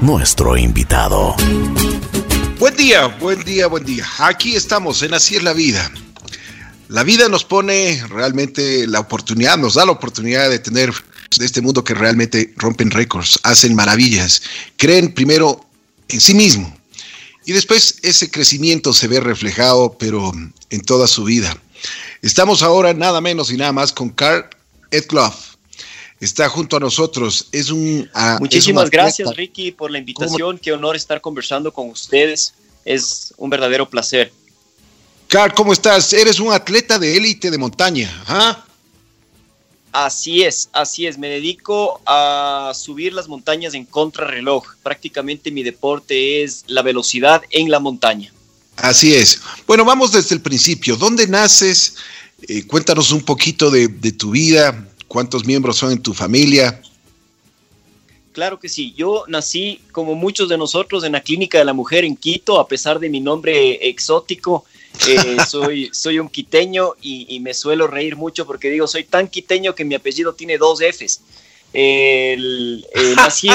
[0.00, 1.36] nuestro invitado.
[2.58, 4.04] Buen día, buen día, buen día.
[4.18, 5.88] Aquí estamos en Así es la vida.
[6.88, 10.92] La vida nos pone realmente la oportunidad, nos da la oportunidad de tener
[11.38, 14.42] de este mundo que realmente rompen récords, hacen maravillas,
[14.76, 15.64] creen primero
[16.08, 16.76] en sí mismo
[17.46, 20.32] y después ese crecimiento se ve reflejado, pero
[20.70, 21.56] en toda su vida.
[22.20, 24.46] Estamos ahora nada menos y nada más con Carl
[24.90, 25.53] Edclough.
[26.24, 27.48] Está junto a nosotros.
[27.52, 28.08] Es un.
[28.14, 30.58] Ah, Muchísimas gracias, Ricky, por la invitación.
[30.58, 32.54] Qué honor estar conversando con ustedes.
[32.84, 34.32] Es un verdadero placer.
[35.28, 36.12] Carl, ¿cómo estás?
[36.14, 38.24] Eres un atleta de élite de montaña.
[38.26, 38.64] ¿ah?
[39.92, 41.18] Así es, así es.
[41.18, 44.64] Me dedico a subir las montañas en contrarreloj.
[44.82, 48.32] Prácticamente mi deporte es la velocidad en la montaña.
[48.76, 49.40] Así es.
[49.66, 50.96] Bueno, vamos desde el principio.
[50.96, 51.96] ¿Dónde naces?
[52.48, 54.88] Eh, cuéntanos un poquito de, de, tu vida.
[55.14, 56.82] ¿Cuántos miembros son en tu familia?
[58.32, 58.92] Claro que sí.
[58.96, 62.66] Yo nací, como muchos de nosotros, en la Clínica de la Mujer en Quito, a
[62.66, 64.64] pesar de mi nombre exótico.
[65.06, 69.72] Eh, soy, soy un quiteño y, me suelo reír mucho porque digo, soy tan quiteño
[69.76, 71.20] que mi apellido tiene dos Fs.
[71.72, 72.84] El,
[73.16, 73.50] nací,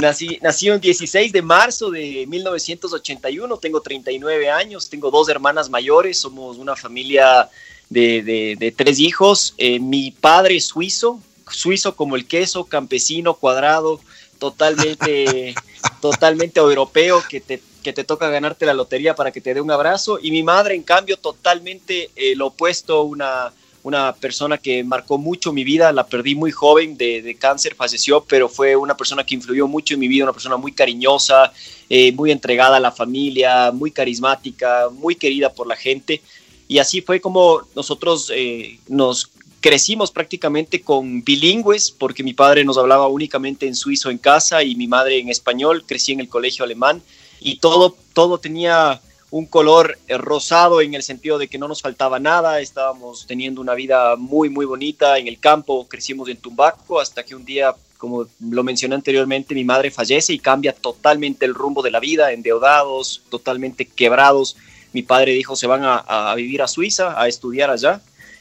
[0.00, 6.16] nací, nací el 16 de marzo de 1981, tengo 39 años, tengo dos hermanas mayores,
[6.16, 7.50] somos una familia
[7.90, 9.54] de, de, tres hijos.
[9.58, 14.00] Eh, mi padre es suizo, suizo como el queso, campesino, cuadrado,
[14.38, 15.54] totalmente,
[16.00, 19.70] totalmente europeo, que te que te toca ganarte la lotería para que te dé un
[19.70, 20.18] abrazo.
[20.20, 25.52] Y mi madre, en cambio, totalmente eh, lo opuesto, una, una persona que marcó mucho
[25.52, 29.66] mi vida, la perdí muy joven de, cáncer, falleció, pero fue una persona que influyó
[29.66, 31.52] mucho en mi vida, una persona muy cariñosa,
[31.88, 36.20] eh, muy entregada a la familia, muy carismática, muy querida por la gente.
[36.68, 39.30] Y así fue como nosotros eh, nos
[39.60, 44.76] crecimos prácticamente con bilingües, porque mi padre nos hablaba únicamente en suizo en casa y
[44.76, 47.02] mi madre en español, crecí en el colegio alemán
[47.40, 51.82] y todo, todo tenía un color eh, rosado en el sentido de que no nos
[51.82, 57.00] faltaba nada, estábamos teniendo una vida muy, muy bonita en el campo, crecimos en Tumbaco
[57.00, 61.54] hasta que un día, como lo mencioné anteriormente, mi madre fallece y cambia totalmente el
[61.54, 64.56] rumbo de la vida, endeudados, totalmente quebrados.
[64.92, 68.00] Mi padre dijo, se van a, vivir a Suiza, a estudiar allá,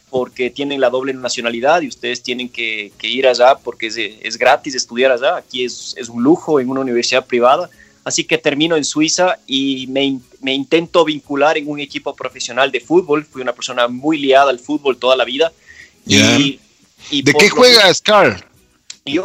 [0.10, 3.88] porque tienen la doble nacionalidad y ustedes tienen que, ir allá porque
[4.22, 7.70] es, gratis estudiar allá, aquí es, es un lujo en una universidad privada
[8.08, 13.26] Así que termino en Suiza y me, intento vincular en un equipo profesional de fútbol.
[13.26, 15.52] Fui una persona muy liada al fútbol toda la vida.
[16.06, 16.58] Y,
[17.22, 18.42] ¿De qué juegas, Carl?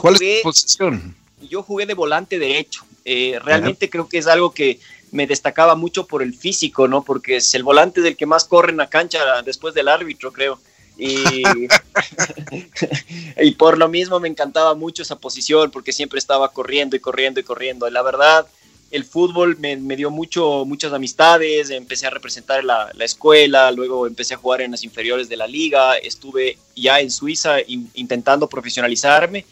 [0.00, 1.14] ¿Cuál es tu posición?
[1.48, 2.84] Yo jugué de volante derecho.
[3.04, 4.80] Eh, realmente creo que es algo que
[5.12, 7.04] me destacaba mucho por el físico, ¿no?
[7.04, 10.58] Porque es el volante del que más corre en la cancha después del árbitro, creo.
[10.98, 11.44] Y,
[13.58, 17.44] por lo mismo me encantaba mucho esa posición porque siempre estaba corriendo y corriendo y
[17.44, 17.88] corriendo.
[17.90, 18.46] La verdad,
[18.90, 24.38] el fútbol me, dio mucho, muchas amistades, empecé a representar la, escuela, luego empecé a
[24.38, 29.44] jugar en las inferiores de la liga, estuve ya en Suiza intentando profesionalizarme,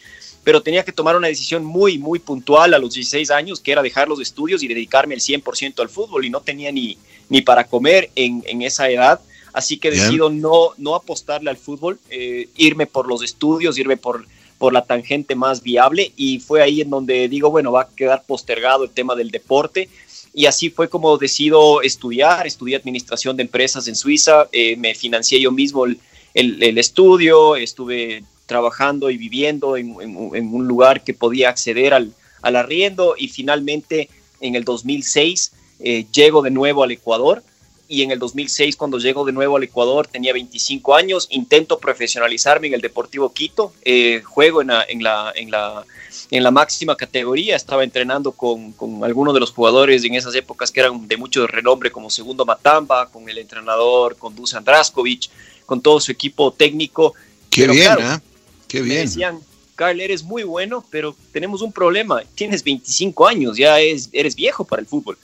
[0.43, 3.81] pero tenía que tomar una decisión muy, muy puntual a los 16 años, que era
[3.81, 6.97] dejar los estudios y dedicarme el 100% al fútbol, y no tenía ni,
[7.29, 9.19] ni para comer en, en esa edad.
[9.53, 14.25] Así que decido no, no apostarle al fútbol, eh, irme por los estudios, irme por
[14.61, 18.23] por la tangente más viable y fue ahí en donde digo, bueno, va a quedar
[18.27, 19.89] postergado el tema del deporte
[20.35, 25.41] y así fue como decido estudiar, estudié administración de empresas en Suiza, eh, me financié
[25.41, 25.97] yo mismo el,
[26.35, 33.15] el, estudio, estuve trabajando y viviendo en, un lugar que podía acceder al, al, arriendo.
[33.17, 34.09] Y finalmente
[34.41, 37.43] en el 2006 eh, llego de nuevo al Ecuador.
[37.87, 42.67] Y en el 2006 cuando llego de nuevo al Ecuador tenía 25 años, intento profesionalizarme
[42.67, 45.85] en el Deportivo Quito, eh, juego en la, en, la, en, la,
[46.29, 50.71] en la máxima categoría, estaba entrenando con, con, algunos de los jugadores en esas épocas
[50.71, 55.29] que eran de mucho renombre como Segundo Matamba, con el entrenador, con Dusan Draskovic,
[55.65, 57.13] con todo su equipo técnico.
[57.49, 58.30] Qué bien, ¿eh?
[58.71, 59.01] Qué bien.
[59.01, 59.41] decían,
[59.75, 64.63] Carl, eres muy bueno, pero tenemos un problema, tienes 25 años, ya es, eres viejo
[64.63, 65.17] para el fútbol.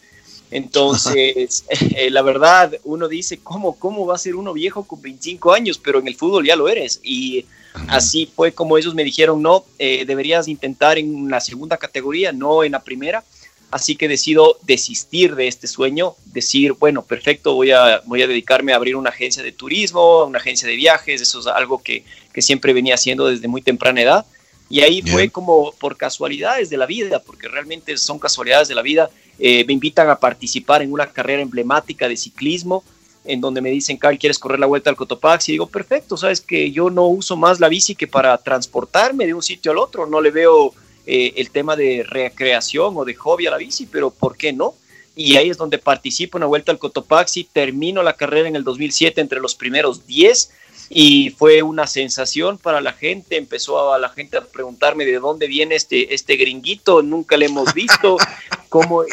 [0.51, 1.63] Entonces,
[1.95, 5.77] eh, la verdad, uno dice, ¿cómo, ¿cómo va a ser uno viejo con 25 años?
[5.77, 7.00] Pero en el fútbol ya lo eres.
[7.04, 7.45] Y
[7.88, 12.66] así fue como ellos me dijeron, no, eh, deberías intentar en la segunda categoría, no
[12.66, 13.24] en la primera.
[13.69, 18.72] Así que decido desistir de este sueño, decir, bueno, perfecto, voy a, voy a dedicarme
[18.72, 22.42] a abrir una agencia de turismo, una agencia de viajes, eso es algo que, que
[22.42, 24.25] siempre venía haciendo desde muy temprana edad.
[24.69, 28.81] Y ahí fue como por casualidades de la vida, porque realmente son casualidades de la
[28.81, 29.10] vida.
[29.40, 32.84] Eh, me invitan a participar en una carrera emblemática de ciclismo
[33.28, 35.52] en donde me dicen, Carl, ¿quieres correr la vuelta al Cotopaxi?
[35.52, 39.34] Y digo, perfecto, sabes que yo no uso más la bici que para transportarme de
[39.34, 40.74] un sitio al otro, no le veo
[41.09, 44.75] eh, el tema de recreación o de hobby a la bici, pero ¿por qué no?
[45.15, 48.65] Y ahí es donde participo en la vuelta al Cotopaxi, termino la carrera en el
[48.65, 50.51] 2007 entre los primeros 10
[50.89, 55.48] y fue una sensación para la gente, empezó a la gente a preguntarme de dónde
[55.48, 58.18] viene este, este gringuito, nunca le hemos visto,
[58.69, 59.04] cómo,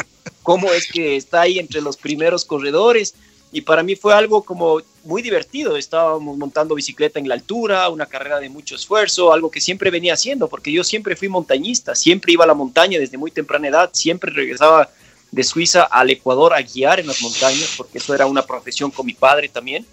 [0.43, 3.15] cómo es que está ahí entre los primeros corredores
[3.55, 5.77] y para mí fue algo como muy divertido.
[5.77, 10.13] Estábamos montando bicicleta en la altura, una carrera de mucho esfuerzo, algo que siempre venía
[10.13, 13.89] haciendo, porque yo siempre fui montañista, siempre iba a la montaña desde muy temprana edad,
[13.93, 14.89] siempre regresaba
[15.31, 19.05] de Suiza al Ecuador a guiar en las montañas, porque eso era una profesión con
[19.05, 19.85] mi padre también.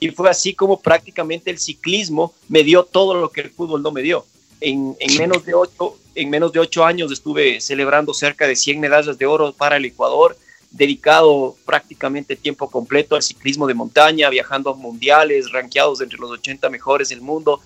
[0.00, 3.92] Y fue así como prácticamente el ciclismo me dio todo lo que el fútbol no
[3.92, 4.26] me dio.
[4.60, 8.80] En, en, menos, de ocho, en menos de ocho años estuve celebrando cerca de 100
[8.80, 10.36] medallas de oro para el Ecuador
[10.74, 16.68] dedicado prácticamente tiempo completo al ciclismo de montaña, viajando a mundiales, rankeados entre los 80
[16.68, 17.60] mejores del mundo,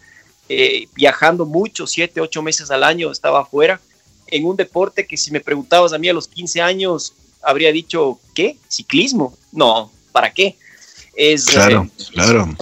[0.50, 3.80] eh, viajando mucho, siete, ocho meses al año estaba afuera,
[4.26, 8.18] en un deporte que si me preguntabas a mí a los 15 años, habría dicho,
[8.34, 8.58] ¿qué?
[8.68, 9.34] ¿Ciclismo?
[9.52, 10.56] No, ¿para qué?
[11.14, 12.56] Es, claro, eh, claro.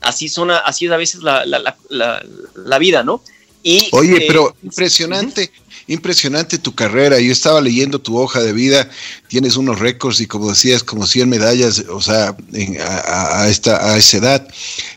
[0.00, 2.24] así, son, así es a veces la, la, la,
[2.54, 3.22] la vida, ¿no?
[3.62, 5.52] Y, Oye, eh, pero impresionante
[5.90, 7.18] impresionante tu carrera.
[7.18, 8.88] Yo estaba leyendo tu hoja de vida,
[9.28, 12.36] tienes unos récords y como decías, como 100 medallas, o sea,
[12.80, 14.48] a, esta, a esa edad.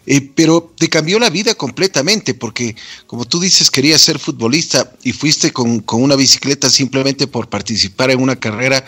[0.05, 2.75] Eh, pero te cambió la vida completamente porque,
[3.07, 8.21] como tú dices, querías ser futbolista y fuiste con, una bicicleta simplemente por participar en
[8.21, 8.85] una carrera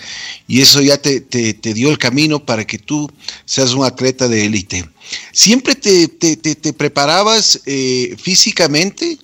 [0.48, 3.10] y eso ya te, te, dio el camino para que tú
[3.46, 4.88] seas un atleta de élite.
[5.32, 9.18] ¿Siempre te, te preparabas eh, físicamente?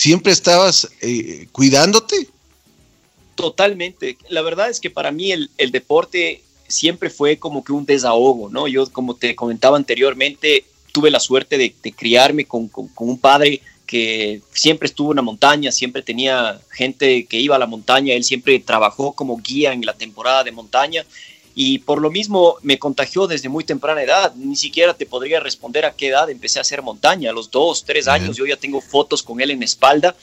[0.00, 2.26] ¿Siempre estabas eh, cuidándote?
[3.34, 4.16] Totalmente.
[4.30, 8.66] La verdad es que para mí el, deporte siempre fue como que un desahogo, ¿no?
[8.66, 14.86] Yo, como te comentaba anteriormente, tuve la suerte de, criarme con, un padre que siempre
[14.86, 19.12] estuvo en la montaña, siempre tenía gente que iba a la montaña, él siempre trabajó
[19.12, 21.04] como guía en la temporada de montaña
[21.62, 24.34] y por lo mismo me contagió desde muy temprana edad.
[24.34, 27.28] Ni siquiera te podría responder a qué edad empecé a hacer montaña.
[27.28, 30.16] A los dos, tres años yo ya tengo fotos con él en la espalda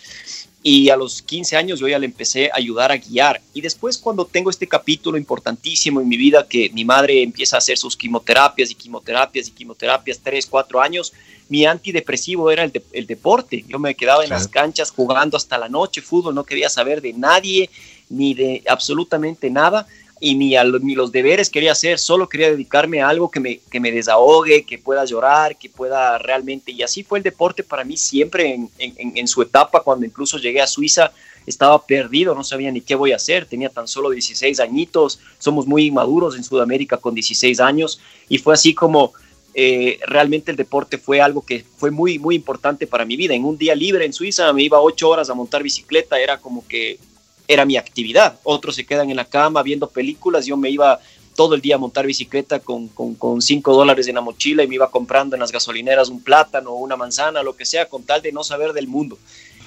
[0.63, 3.39] y a los 15 años yo ya le empecé a ayudar a guiar.
[3.53, 7.59] Y después cuando tengo este capítulo importantísimo en mi vida, que mi madre empieza a
[7.59, 11.13] hacer sus quimioterapias y quimioterapias y quimioterapias, tres, cuatro años,
[11.49, 13.63] mi antidepresivo era el, el deporte.
[13.67, 17.13] Yo me quedaba en las canchas jugando hasta la noche, fútbol, no quería saber de
[17.13, 17.69] nadie
[18.09, 19.85] ni de absolutamente nada
[20.19, 23.59] y ni, a ni los deberes quería hacer, solo quería dedicarme a algo que me,
[23.69, 27.83] que me desahogue, que pueda llorar, que pueda realmente, y así fue el deporte para
[27.83, 31.11] mí siempre en, en, su etapa, cuando incluso llegué a Suiza,
[31.45, 35.65] estaba perdido, no sabía ni qué voy a hacer, tenía tan solo 16 añitos, somos
[35.67, 39.13] muy inmaduros en Sudamérica con 16 años, y fue así como
[39.53, 43.33] eh, realmente el deporte fue algo que fue muy, muy importante para mi vida.
[43.33, 46.67] En un día libre en Suiza me iba ocho horas a montar bicicleta, era como
[46.67, 46.99] que
[47.47, 48.39] era mi actividad.
[48.43, 50.99] Otros se quedan en la cama viendo películas, yo me iba
[51.35, 54.75] todo el día a montar bicicleta con, con, cinco dólares en la mochila y me
[54.75, 58.31] iba comprando en las gasolineras un plátano, una manzana, lo que sea, con tal de
[58.31, 59.19] no saber del mundo.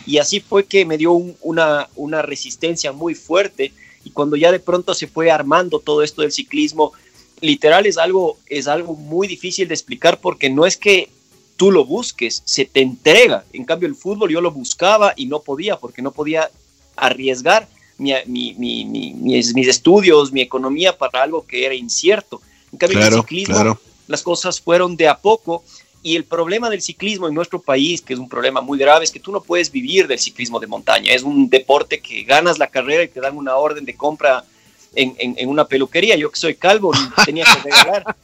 [0.04, 3.72] Y así fue que me dio una, una resistencia muy fuerte
[4.04, 6.92] y cuando ya de pronto se fue armando todo esto del ciclismo,
[7.40, 11.08] literal es algo, es algo muy difícil de explicar porque no es que
[11.56, 13.44] tú lo busques, se te entrega.
[13.52, 16.50] En cambio el fútbol yo lo buscaba y no podía porque no podía
[17.06, 17.68] arriesgar
[18.00, 22.40] mi, mis, estudios, mi economía para algo que era incierto.
[22.72, 25.62] En cambio, el ciclismo, las cosas fueron de a poco.
[26.02, 29.10] Y el problema del ciclismo en nuestro país, que es un problema muy grave, es
[29.10, 31.12] que tú no puedes vivir del ciclismo de montaña.
[31.12, 34.42] Es un deporte que ganas la carrera y te dan una orden de compra
[34.94, 36.16] en, en, una peluquería.
[36.16, 36.92] Yo que soy calvo,
[37.26, 38.16] tenía que regalar.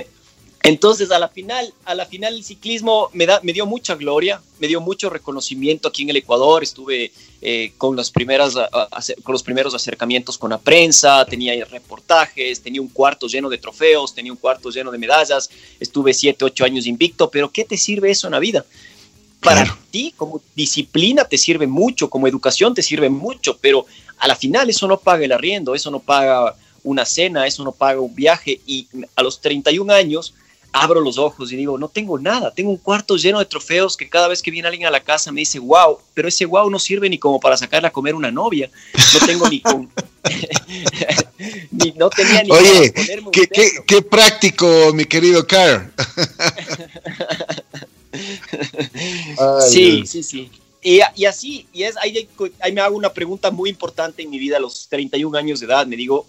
[0.62, 4.42] Entonces, a la final, a la final el ciclismo me, da, me dio mucha gloria,
[4.58, 6.62] me dio mucho reconocimiento aquí en el Ecuador.
[6.62, 8.54] Estuve eh, con, las primeras,
[9.22, 14.14] con los primeros acercamientos con la prensa, tenía reportajes, tenía un cuarto lleno de trofeos,
[14.14, 15.48] tenía un cuarto lleno de medallas.
[15.78, 18.66] Estuve siete, ocho años invicto, pero ¿qué te sirve eso en la vida?
[19.40, 23.86] Para ti, como disciplina, te sirve mucho, como educación, te sirve mucho, pero
[24.18, 27.72] a la final eso no paga el arriendo, eso no paga una cena, eso no
[27.72, 28.60] paga un viaje.
[28.66, 28.86] Y
[29.16, 30.34] a los 31 años
[30.72, 34.08] abro los ojos y digo, no tengo nada, tengo un cuarto lleno de trofeos que
[34.08, 36.78] cada vez que viene alguien a la casa me dice, wow, pero ese wow no
[36.78, 38.70] sirve ni como para sacarle a comer una novia.
[38.94, 39.90] No tengo ni con...
[41.96, 42.92] no tenía ni Oye,
[43.32, 43.48] qué,
[43.86, 45.92] qué, práctico, mi querido Carl.
[49.68, 50.50] sí, sí, sí.
[50.82, 52.26] Y, y, así, y es, ahí,
[52.60, 55.66] ahí me hago una pregunta muy importante en mi vida a los 31 años de
[55.66, 55.86] edad.
[55.86, 56.26] Me digo,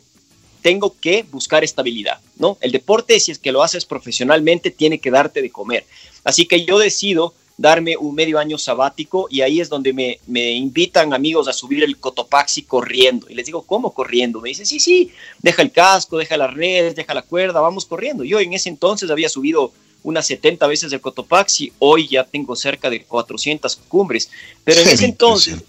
[0.62, 2.58] tengo que buscar estabilidad, ¿no?
[2.62, 5.86] El deporte, si es que lo haces profesionalmente, tiene que darte de comer.
[6.24, 10.52] Así que yo decido darme un medio año sabático y ahí es donde me, me,
[10.52, 13.30] invitan amigos a subir el Cotopaxi corriendo.
[13.30, 14.42] Y les digo, ¿cómo corriendo?
[14.42, 18.24] Me dicen, sí, sí, deja el casco, deja las redes, deja la cuerda, vamos corriendo.
[18.24, 19.72] Yo en ese entonces había subido
[20.04, 24.30] unas 70 veces el Cotopaxi, hoy ya tengo cerca de 400 cumbres,
[24.64, 25.62] pero en ese entonces,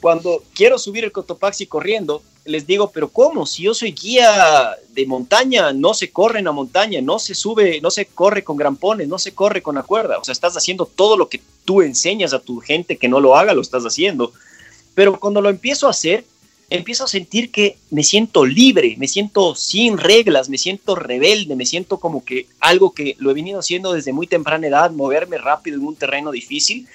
[0.00, 3.46] cuando quiero subir el Cotopaxi corriendo, les digo, pero ¿cómo?
[3.46, 7.80] Si yo soy guía de montaña, no se corre en la montaña, no se sube,
[7.80, 10.18] no se corre con grampones, no se corre con la cuerda.
[10.18, 13.36] O sea, estás haciendo todo lo que tú enseñas a tu gente que no lo
[13.36, 14.32] haga, lo estás haciendo.
[14.94, 16.24] Pero cuando lo empiezo a hacer,
[16.70, 21.66] empiezo a sentir que me siento libre, me siento sin reglas, me siento rebelde, me
[21.66, 25.76] siento como que algo que lo he venido haciendo desde muy temprana edad, moverme rápido
[25.76, 26.86] en un terreno difícil.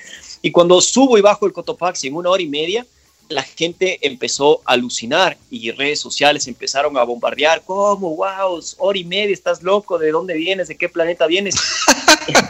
[0.41, 2.85] Y cuando subo y bajo el Cotopaxi en una hora y media,
[3.29, 8.15] la gente empezó a alucinar y redes sociales empezaron a bombardear, ¿cómo?
[8.15, 8.61] ¡Wow!
[8.77, 10.67] Hora y media, estás loco, ¿de dónde vienes?
[10.67, 11.55] ¿De qué planeta vienes?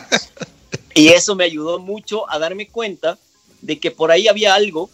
[0.94, 3.17] y eso me ayudó mucho a darme cuenta
[3.62, 4.89] de que por ahí había algo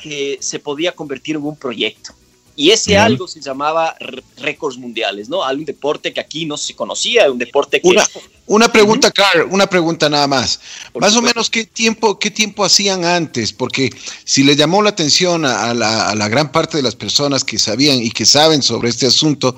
[0.00, 2.12] que se podía convertir en un proyecto.
[2.54, 3.96] Y ese algo se llamaba
[4.36, 5.42] récords mundiales, ¿no?
[5.42, 7.88] Algún deporte que aquí no se conocía, un deporte que...
[7.88, 8.06] Una,
[8.46, 10.60] una pregunta, Carl, una pregunta nada más.
[10.94, 13.52] más o menos, ¿qué tiempo, ¿qué tiempo hacían antes?
[13.52, 13.90] Porque
[14.24, 18.10] si le llamó la atención a, la, gran parte de las personas que sabían y
[18.10, 19.56] que saben sobre este asunto,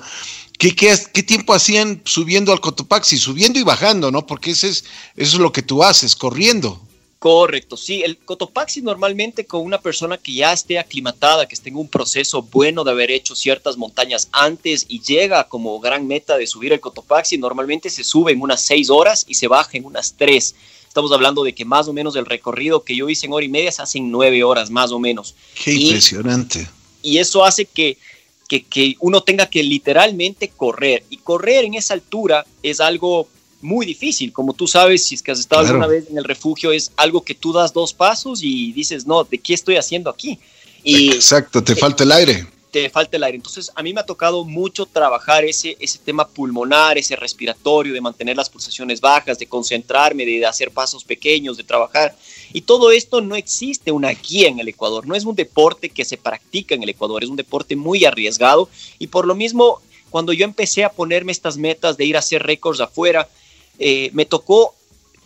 [0.57, 3.17] ¿Qué, qué, qué tiempo hacían subiendo al Cotopaxi?
[3.17, 4.25] Subiendo y bajando, ¿no?
[4.25, 4.85] Porque ese es,
[5.17, 6.81] eso es lo que tú haces, corriendo.
[7.25, 11.77] Correcto, sí, el Cotopaxi normalmente con una persona que ya esté aclimatada, que esté en
[11.77, 16.45] un proceso bueno de haber hecho ciertas montañas antes y llega como gran meta de
[16.45, 20.13] subir el Cotopaxi, normalmente se sube en unas seis horas y se baja en unas
[20.15, 20.53] tres.
[20.87, 23.49] Estamos hablando de que más o menos el recorrido que yo hice en hora y
[23.49, 25.33] media se hace en nueve horas, más o menos.
[25.63, 26.69] Qué impresionante.
[27.01, 27.97] Y eso hace que,
[28.47, 31.03] que, que uno tenga que literalmente correr.
[31.09, 33.27] Y correr en esa altura es algo
[33.65, 34.31] muy difícil.
[34.31, 37.21] Como tú sabes, si es que has estado alguna vez en el refugio, es algo
[37.21, 40.39] que tú das dos pasos y dices, no, ¿de qué estoy haciendo aquí?
[40.83, 42.47] Y Exacto, te falta el aire.
[42.69, 43.37] Te falta el aire.
[43.37, 48.01] Entonces, a mí me ha tocado mucho trabajar ese, ese tema pulmonar, ese respiratorio, de
[48.01, 52.15] mantener las pulsaciones bajas, de concentrarme, de hacer pasos pequeños, de trabajar.
[52.53, 55.07] Y todo esto no existe una guía en el Ecuador.
[55.07, 58.69] No es un deporte que se practica en el Ecuador, es un deporte muy arriesgado.
[58.99, 59.81] Y por lo mismo,
[60.11, 63.27] cuando yo empecé a ponerme estas metas de ir a hacer récords afuera,
[63.79, 64.75] eh, me tocó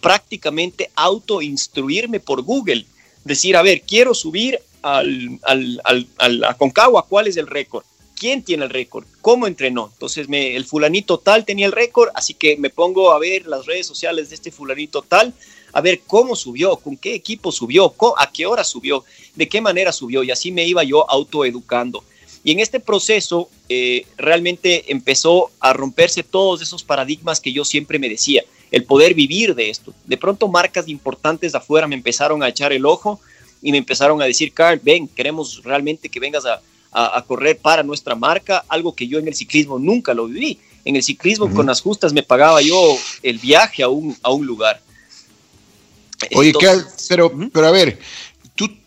[0.01, 2.86] prácticamente autoinstruirme por Google.
[3.24, 7.84] Decir, a ver, quiero subir al, al, a Concagua, ¿cuál es el récord?
[8.15, 9.06] ¿Quién tiene el récord?
[9.22, 9.89] ¿Cómo entrenó?
[9.94, 13.65] Entonces, me, el fulanito tal tenía el récord, así que me pongo a ver las
[13.65, 15.34] redes sociales de este fulanito tal,
[15.72, 19.91] a ver cómo subió, con qué equipo subió, a qué hora subió, de qué manera
[19.91, 22.03] subió, y así me iba yo autoeducando.
[22.43, 28.00] Y en este proceso eh, realmente empezó a romperse todos esos paradigmas que yo siempre
[28.00, 29.93] me decía, el poder vivir de esto.
[30.05, 33.19] De pronto marcas importantes de afuera me empezaron a echar el ojo
[33.62, 36.62] y me empezaron a decir, Carl, ven, queremos realmente que vengas a,
[37.27, 40.60] correr para nuestra marca, algo que yo en el ciclismo nunca lo viví.
[40.86, 44.46] En el ciclismo con las justas me pagaba yo el viaje a un, a un
[44.46, 44.81] lugar.
[46.34, 46.51] Oye,
[47.08, 48.00] pero, pero a ver,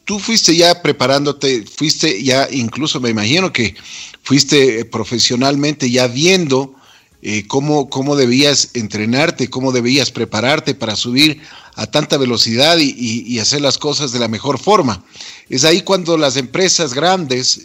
[0.05, 3.75] tú fuiste ya preparándote, fuiste ya incluso, me imagino que
[4.23, 6.75] fuiste eh, profesionalmente ya viendo
[7.23, 11.41] eh, cómo, cómo debías entrenarte, cómo debías prepararte para subir
[11.75, 15.03] a tanta velocidad y, hacer las cosas de la mejor forma.
[15.49, 17.63] Es ahí cuando las empresas grandes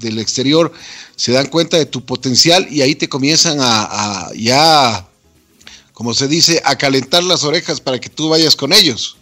[0.00, 0.72] del exterior
[1.14, 5.06] se dan cuenta de tu potencial y ahí te comienzan a, a ya,
[5.92, 9.18] como se dice, a calentar las orejas para que tú vayas con ellos.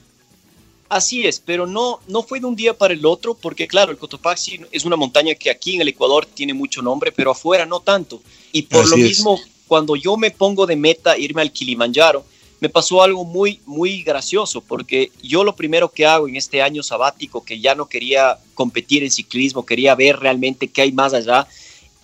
[0.92, 3.96] Así es, pero no, no fue de un día para el otro, porque claro, el
[3.96, 7.80] Cotopaxi es una montaña que aquí en el Ecuador tiene mucho nombre, pero afuera no
[7.80, 8.20] tanto.
[8.52, 12.26] Y por lo mismo, cuando yo me pongo de meta irme al Kilimanjaro,
[12.60, 16.82] me pasó algo muy, muy gracioso, porque yo lo primero que hago en este año
[16.82, 21.48] sabático, que ya no quería competir en ciclismo, quería ver realmente qué hay más allá,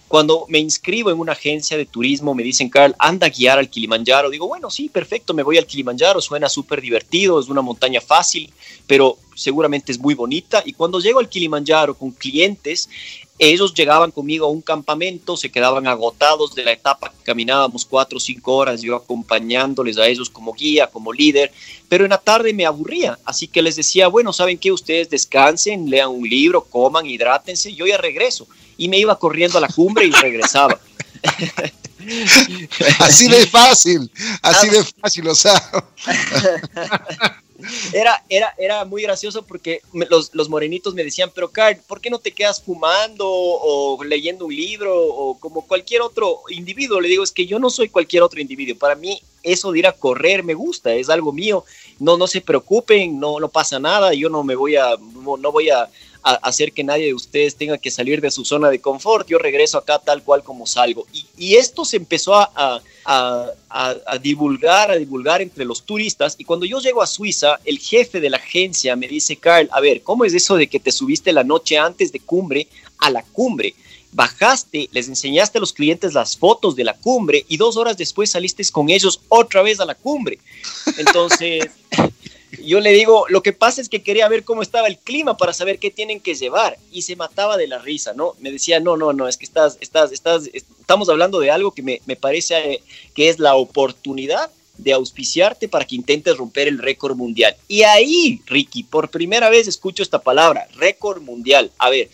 [0.08, 3.68] cuando me inscribo en una agencia de turismo, me dicen, Carl, anda a guiar al
[3.68, 4.30] Kilimanjaro.
[4.30, 8.50] Digo, bueno, sí, perfecto, me voy al Kilimanjaro, suena súper divertido, es una montaña fácil,
[8.86, 10.62] pero seguramente es muy bonita.
[10.64, 12.88] Y cuando llego al Kilimanjaro con clientes,
[13.38, 18.20] ellos llegaban conmigo a un campamento, se quedaban agotados de la etapa, caminábamos cuatro o
[18.20, 21.52] cinco horas, yo acompañándoles a ellos como guía, como líder,
[21.88, 24.72] pero en la tarde me aburría, así que les decía, bueno, ¿saben qué?
[24.72, 28.48] Ustedes descansen, lean un libro, coman, hidrátense, yo ya regreso.
[28.78, 30.80] Y me iba corriendo a la cumbre y regresaba.
[33.00, 35.61] así de fácil, así de fácil, o sea.
[37.92, 42.08] era, era, era muy gracioso porque los, los, morenitos me decían, pero Carl, ¿por qué
[42.08, 47.00] no te quedas fumando o leyendo un libro o como cualquier otro individuo?
[47.00, 48.78] Le digo, es que yo no soy cualquier otro individuo.
[48.78, 51.64] Para mí eso de ir a correr me gusta, es algo mío.
[51.99, 55.70] No, no se preocupen, no, no pasa nada, yo no me voy a, no voy
[55.70, 55.88] a
[56.22, 59.28] hacer que nadie de ustedes tenga que salir de su zona de confort.
[59.28, 61.06] Yo regreso acá tal cual como salgo.
[61.37, 66.34] Y, esto se empezó a, a, divulgar, a divulgar entre los turistas.
[66.38, 69.80] Y cuando yo llego a Suiza, el jefe de la agencia me dice, Carl, a
[69.80, 73.22] ver, ¿cómo es eso de que te subiste la noche antes de cumbre a la
[73.22, 73.75] cumbre?
[74.12, 78.30] bajaste, les enseñaste a los clientes las fotos de la cumbre y dos horas después
[78.30, 80.38] saliste con ellos otra vez a la cumbre.
[80.98, 81.66] Entonces,
[82.62, 85.52] yo le digo, lo que pasa es que quería ver cómo estaba el clima para
[85.52, 88.34] saber qué tienen que llevar y se mataba de la risa, ¿no?
[88.40, 91.82] Me decía, no, no, no, es que estás, estás, estás, estamos hablando de algo que
[91.82, 92.82] me, me parece eh,
[93.14, 97.56] que es la oportunidad de auspiciarte para que intentes romper el récord mundial.
[97.66, 101.70] Y ahí, Ricky, por primera vez escucho esta palabra, récord mundial.
[101.78, 102.08] A ver,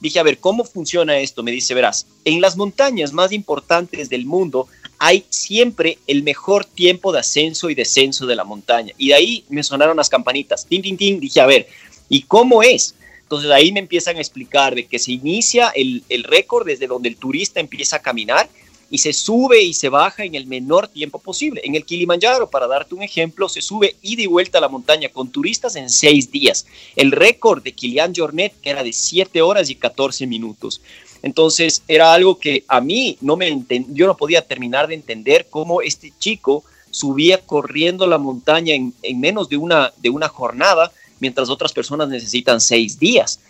[0.00, 1.42] dije, a ver, ¿cómo funciona esto?
[1.42, 4.68] Me dice, verás, en las montañas más importantes del mundo
[4.98, 8.92] hay siempre el mejor tiempo de ascenso y descenso de la montaña.
[8.98, 10.66] Y de ahí me sonaron las campanitas.
[10.66, 11.20] Tin, tin, tin.
[11.20, 11.68] Dije, a ver,
[12.08, 12.94] ¿y cómo es?
[13.22, 17.10] Entonces ahí me empiezan a explicar de que se inicia el, el récord desde donde
[17.10, 18.48] el turista empieza a caminar
[18.90, 21.60] y se sube y se baja en el menor tiempo posible.
[21.64, 25.10] En el Kilimanjaro, para darte un ejemplo, se sube ida y vuelta a la montaña
[25.10, 26.66] con turistas en seis días.
[26.96, 30.80] El récord de Kilian Jornet era de 7 horas y 14 minutos.
[31.22, 35.82] Entonces era algo que a mí no me yo no podía terminar de entender cómo
[35.82, 41.72] este chico subía corriendo la montaña en, menos de una, de una jornada, mientras otras
[41.72, 43.40] personas necesitan seis días.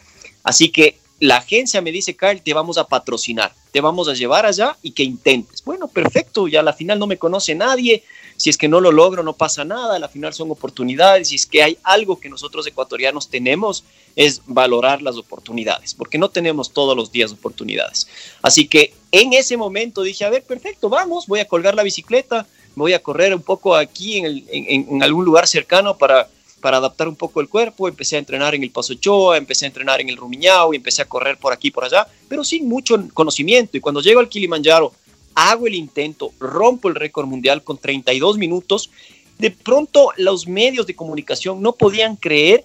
[0.43, 4.47] Así que la agencia me dice, Carl, te vamos a patrocinar, te vamos a llevar
[4.47, 5.65] allá y que intentes.
[5.65, 8.05] Bueno, perfecto, ya la final no me conoce nadie,
[8.37, 11.47] si es que no lo logro no pasa nada, la final son oportunidades, si es
[11.47, 13.85] que hay algo que nosotros ecuatorianos tenemos
[14.19, 18.09] es valorar las oportunidades, porque no tenemos todos los días oportunidades.
[18.43, 22.45] Así que en ese momento dije, a ver, perfecto, vamos, voy a colgar la bicicleta,
[22.75, 26.29] voy a correr un poco aquí en, en algún lugar cercano para
[26.61, 29.69] para adaptar un poco el cuerpo, empecé a entrenar en el Paso Choa, empecé a
[29.69, 32.99] entrenar en el Rumiñao y empecé a correr por aquí por allá, pero sin mucho
[33.14, 33.77] conocimiento.
[33.77, 34.92] Y cuando llego al Kilimanjaro,
[35.37, 38.90] hago el intento, rompo el récord mundial con 32 minutos.
[39.38, 42.64] De pronto los medios de comunicación no podían creer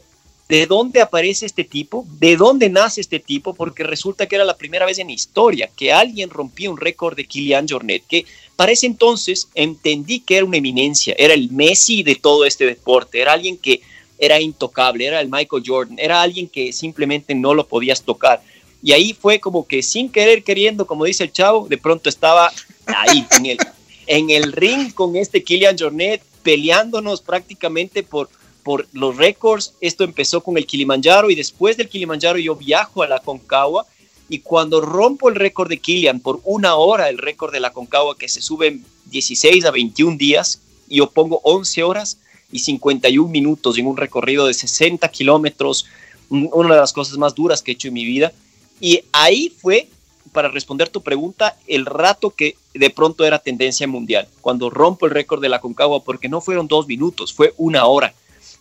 [0.54, 4.56] de dónde aparece este tipo, de dónde nace este tipo, porque resulta que era la
[4.56, 8.86] primera vez en historia que alguien rompía un récord de Kilian Jornet, que para ese
[8.86, 13.58] entonces entendí que era una eminencia, era el Messi de todo este deporte, era alguien
[13.58, 13.82] que
[14.20, 18.44] era intocable, era el Michael Jordan, era alguien que simplemente no lo podías tocar.
[18.84, 22.54] Y ahí fue como que sin querer queriendo, como dice el chavo, de pronto estaba
[22.86, 23.58] ahí en el,
[24.06, 28.30] en el ring con este Kilian Jornet, peleándonos prácticamente por,
[28.64, 29.74] por los récords.
[29.82, 33.86] Esto empezó con el Kilimanjaro y después del Kilimanjaro yo viajo a la Concagua
[34.30, 38.18] y cuando rompo el récord de Kilian por una hora, el récord de la Concagua
[38.18, 42.18] que se sube en 16 a 21 días, yo pongo 11 horas
[42.52, 45.86] y 51 minutos en un recorrido de 60 kilómetros,
[46.30, 48.32] una de las cosas más duras que he hecho en mi vida.
[48.80, 49.88] Y ahí fue,
[50.32, 55.12] para responder tu pregunta, el rato que de pronto era tendencia mundial, cuando rompo el
[55.12, 58.14] récord de la Concagua, porque no fueron dos minutos, fue una hora.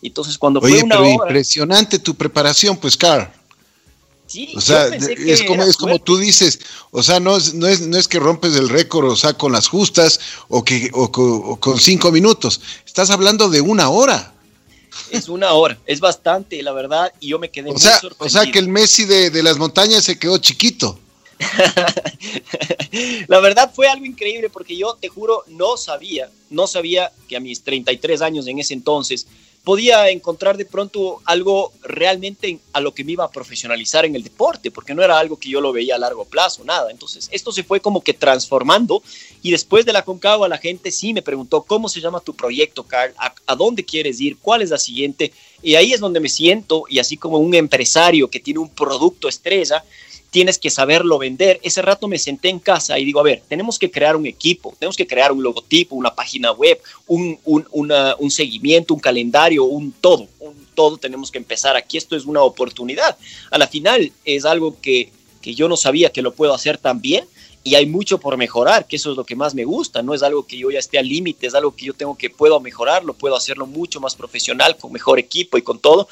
[0.03, 1.09] Entonces, cuando fue una hora.
[1.09, 3.29] Impresionante tu preparación, pues, Carl
[4.55, 6.59] o sea, es como, es como tú dices,
[6.91, 9.51] o sea, no es, no, es, no es que rompes el récord, o sea, con
[9.51, 11.11] las justas o, que, o,
[11.59, 14.33] con cinco minutos, estás hablando de una hora.
[15.11, 18.25] Es una hora, es bastante, la verdad, y yo me quedé o muy sea, sorprendido.
[18.25, 20.99] O sea, que el Messi de, de las montañas se quedó chiquito.
[23.27, 27.39] la verdad fue algo increíble porque yo te juro no sabía, no sabía que a
[27.39, 29.27] mis 33 años en ese entonces
[29.63, 34.23] podía encontrar de pronto algo realmente a lo que me iba a profesionalizar en el
[34.23, 36.91] deporte, porque no era algo que yo lo veía a largo plazo, nada.
[36.91, 39.01] Entonces, esto se fue como que transformando
[39.41, 42.83] y después de la Concagua la gente sí me preguntó, ¿cómo se llama tu proyecto,
[42.83, 43.13] Carl?
[43.17, 44.37] ¿A, dónde quieres ir?
[44.37, 45.31] ¿Cuál es la siguiente?
[45.61, 49.29] Y ahí es donde me siento y así como un empresario que tiene un producto
[49.29, 49.85] estrella,
[50.33, 51.59] tienes que saberlo vender.
[51.61, 54.73] Ese rato me senté en casa y digo, a ver, tenemos que crear un equipo,
[54.79, 60.27] tenemos que crear un logotipo, una página web, un, un, seguimiento, un calendario, un todo,
[60.39, 61.75] un todo tenemos que empezar.
[61.77, 63.15] Aquí esto es una oportunidad.
[63.51, 66.99] A la final es algo que, que yo no sabía que lo puedo hacer tan
[66.99, 67.25] bien
[67.63, 70.23] y hay mucho por mejorar, que eso es lo que más me gusta, no es
[70.23, 73.13] algo que yo ya esté al límite, es algo que yo tengo que puedo mejorarlo,
[73.13, 76.07] puedo hacerlo mucho más profesional, con mejor equipo y con todo.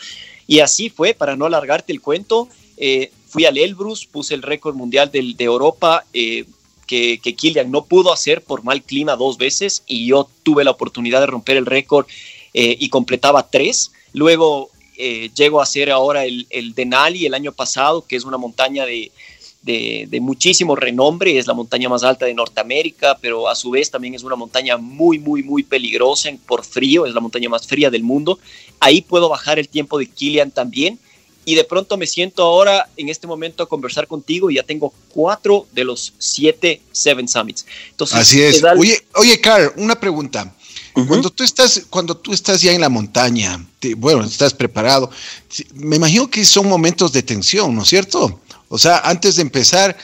[0.46, 4.76] Y así fue, para no alargarte el cuento, eh, fui al Elbrus, puse el récord
[4.76, 6.46] mundial de, de Europa eh,
[6.86, 10.72] que, que Kilian no pudo hacer por mal clima dos veces y yo tuve la
[10.72, 12.06] oportunidad de romper el récord
[12.54, 13.92] eh, y completaba tres.
[14.14, 14.70] Luego
[15.36, 19.12] llego a hacer ahora el, el Denali el año pasado, que es una montaña de,
[19.62, 24.16] de, muchísimo renombre, es la montaña más alta de Norteamérica, pero a su vez también
[24.16, 28.04] es una montaña muy, muy, muy peligrosa por frío, es la montaña más fría del
[28.04, 28.40] mundo.
[28.80, 31.00] Ahí puedo bajar el tiempo de Kilian también.
[31.46, 34.94] Y de pronto me siento ahora en este momento a conversar contigo y ya tengo
[35.10, 37.66] cuatro de los siete Seven Summits.
[37.90, 38.64] Entonces, Así es.
[38.78, 40.54] Oye, oye, Carl, una pregunta.
[40.94, 43.66] Cuando tú estás, cuando tú estás ya en la montaña,
[43.98, 45.10] bueno, estás preparado,
[45.74, 48.42] me imagino que son momentos de tensión, ¿no es cierto?
[48.68, 49.98] O sea, antes de empezar,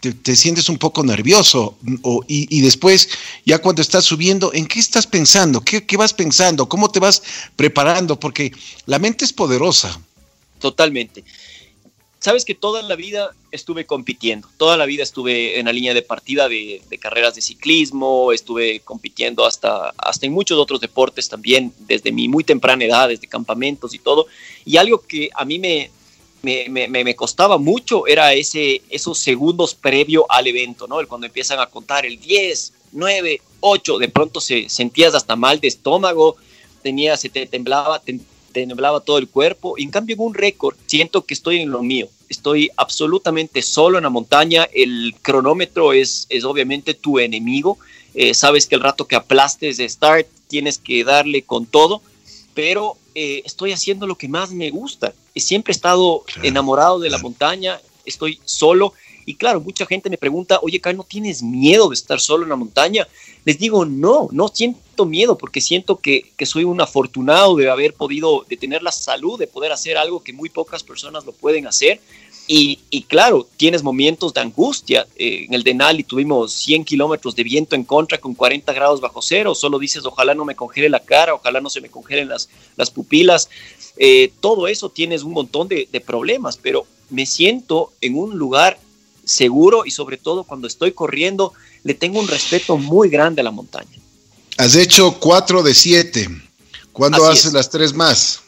[0.00, 1.76] te, sientes un poco nervioso
[2.26, 3.08] y, después,
[3.44, 5.62] ya cuando estás subiendo, ¿en qué estás pensando?
[5.62, 6.68] ¿Qué, vas pensando?
[6.68, 7.22] ¿Cómo te vas
[7.56, 8.18] preparando?
[8.18, 8.52] Porque
[8.86, 9.98] la mente es poderosa.
[10.60, 11.24] Totalmente.
[12.24, 16.00] Sabes que toda la vida estuve compitiendo, toda la vida estuve en la línea de
[16.00, 22.12] partida de, carreras de ciclismo, estuve compitiendo hasta, hasta en muchos otros deportes también, desde
[22.12, 24.26] mi muy temprana edad, desde campamentos y todo.
[24.64, 25.90] Y algo que a mí me,
[26.40, 31.00] me, me, costaba mucho era ese, esos segundos previo al evento, ¿no?
[31.00, 35.60] El cuando empiezan a contar el 10, 9, 8, de pronto se sentías hasta mal
[35.60, 36.36] de estómago,
[36.82, 38.18] tenía, se te temblaba, te,
[38.54, 39.74] temblaba todo el cuerpo.
[39.76, 42.08] Y en cambio, en un récord, siento que estoy en lo mío.
[42.28, 44.66] Estoy absolutamente solo en la montaña.
[44.72, 47.78] El cronómetro es, es obviamente tu enemigo.
[48.14, 52.00] Eh, sabes que el rato que aplastes de start tienes que darle con todo
[52.54, 55.12] pero eh, estoy haciendo lo que más me gusta.
[55.36, 58.94] Siempre he estado enamorado de la montaña, estoy solo.
[59.26, 62.50] Y claro, mucha gente me pregunta, oye, Kai, ¿no tienes miedo de estar solo en
[62.50, 63.06] la montaña?
[63.44, 67.94] Les digo, no, no siento miedo porque siento que, que soy un afortunado de haber
[67.94, 71.66] podido, de tener la salud, de poder hacer algo que muy pocas personas lo pueden
[71.66, 72.00] hacer.
[72.46, 75.06] Y, claro, tienes momentos de angustia.
[75.16, 79.22] Eh, en el Denali tuvimos 100 kilómetros de viento en contra con 40 grados bajo
[79.22, 79.54] cero.
[79.54, 82.90] Solo dices, ojalá no me congele la cara, ojalá no se me congelen las, las
[82.90, 83.48] pupilas.
[83.96, 88.78] Eh, todo eso tienes un montón de, de problemas, pero me siento en un lugar
[89.24, 93.50] seguro y sobre todo cuando estoy corriendo, le tengo un respeto muy grande a la
[93.50, 93.98] montaña.
[94.56, 96.28] Has hecho cuatro de siete.
[96.92, 98.40] ¿Cuándo haces las tres más?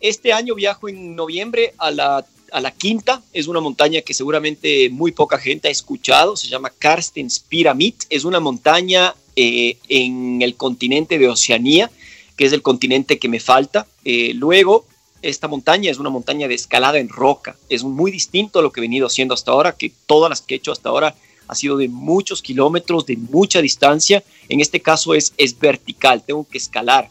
[0.00, 3.22] Este año viajo en noviembre a la a la quinta.
[3.32, 6.36] Es una montaña que seguramente muy poca gente ha escuchado.
[6.36, 7.94] Se llama Karstens Pyramid.
[8.10, 11.90] Es una montaña eh, en el continente de Oceanía,
[12.36, 13.86] que es el continente que me falta.
[14.04, 14.86] Eh, luego,
[15.22, 17.56] esta montaña es una montaña de escalada en roca.
[17.68, 20.54] Es muy distinto a lo que he venido haciendo hasta ahora, que todas las que
[20.54, 21.14] he hecho hasta ahora
[21.46, 24.22] ha sido de muchos kilómetros, de mucha distancia.
[24.48, 27.08] En este caso es, es vertical, tengo que escalar.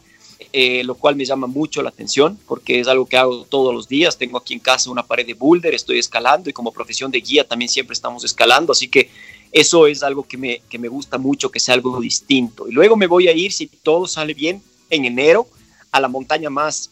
[0.54, 3.88] Eh, lo cual me llama mucho la atención porque es algo que hago todos los
[3.88, 4.18] días.
[4.18, 7.48] Tengo aquí en casa una pared de boulder, estoy escalando y como profesión de guía
[7.48, 9.08] también siempre estamos escalando, así que
[9.50, 12.68] eso es algo que me, que me gusta mucho, que sea algo distinto.
[12.68, 15.46] Y luego me voy a ir, si todo sale bien, en enero
[15.90, 16.90] a la montaña más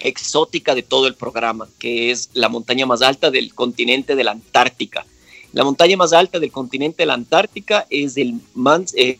[0.00, 4.32] exótica de todo el programa, que es la montaña más alta del continente de la
[4.32, 5.06] Antártica.
[5.52, 8.40] La montaña más alta del continente de la Antártica es el,
[8.94, 9.18] eh,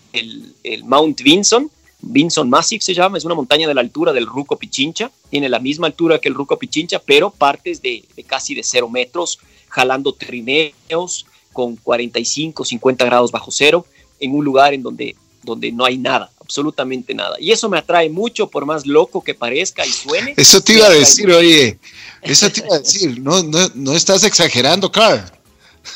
[0.85, 1.71] Mount Vinson,
[2.03, 5.59] Vinson Massif se llama, es una montaña de la altura del Ruco Pichincha, tiene la
[5.59, 9.39] misma altura que el Ruco Pichincha, pero partes de, casi de cero metros,
[9.69, 13.85] jalando trineos con 45, 50 grados bajo cero,
[14.19, 17.37] en un lugar en donde, donde no hay nada, absolutamente nada.
[17.39, 20.35] Y eso me atrae mucho, por más loco que parezca y suene.
[20.37, 21.79] Eso te iba a decir, oye,
[22.23, 25.21] eso te iba a decir, no, no, no estás exagerando, Carl.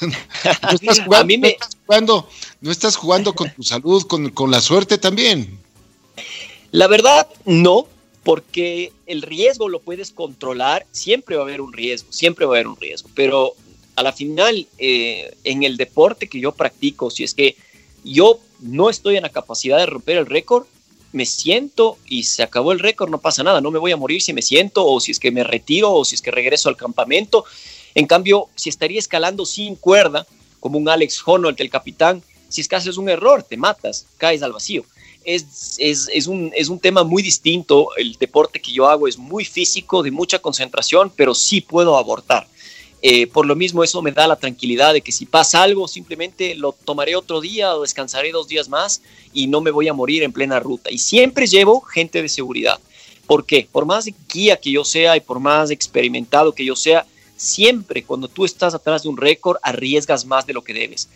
[0.63, 2.29] No estás jugando, no, estás jugando,
[2.61, 5.59] no estás jugando con tu salud, con, con la suerte también.
[6.71, 7.87] La verdad, no,
[8.25, 12.57] porque el riesgo lo puedes controlar, siempre va a haber un riesgo, siempre va a
[12.57, 13.55] haber un riesgo, pero
[13.97, 17.57] a la final, eh, en el deporte que yo practico, si es que
[18.03, 20.67] yo no estoy en la capacidad de romper el récord,
[21.13, 24.21] me siento y se acabó el récord, no pasa nada, no me voy a morir
[24.21, 26.77] si me siento o si es que me retiro o si es que regreso al
[26.77, 27.45] campamento.
[27.95, 30.27] En cambio, si estaría escalando sin cuerda,
[30.59, 34.43] como un Alex Honnold, el capitán, si es que haces un error, te matas, caes
[34.43, 34.85] al vacío
[35.25, 37.89] es, es, es, un, es un tema muy distinto.
[37.97, 42.47] El deporte que yo hago es muy físico, de mucha concentración, pero sí puedo abortar.
[43.07, 46.55] Eh, por lo mismo, eso me da la tranquilidad de que si pasa algo, simplemente
[46.55, 49.03] lo tomaré otro día o descansaré dos días más
[49.35, 50.91] y no me voy a morir en plena ruta.
[50.91, 52.81] Y siempre llevo gente de seguridad.
[53.27, 53.69] ¿Por qué?
[53.71, 57.05] Por más guía que yo sea y por más experimentado que yo sea,
[57.37, 61.11] siempre cuando tú estás atrás de un récord arriesgas más de lo que debes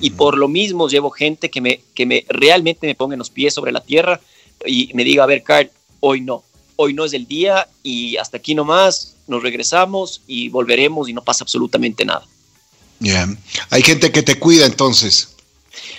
[0.00, 3.54] y por lo mismo llevo gente que me, que me realmente me ponga los pies
[3.54, 4.20] sobre la tierra
[4.66, 6.42] y me diga, a ver, Carl, hoy no,
[6.76, 11.22] hoy no es el día y hasta aquí nomás, nos regresamos y volveremos y no
[11.22, 12.26] pasa absolutamente nada.
[13.00, 13.28] Ya,
[13.70, 15.34] hay gente que te cuida entonces.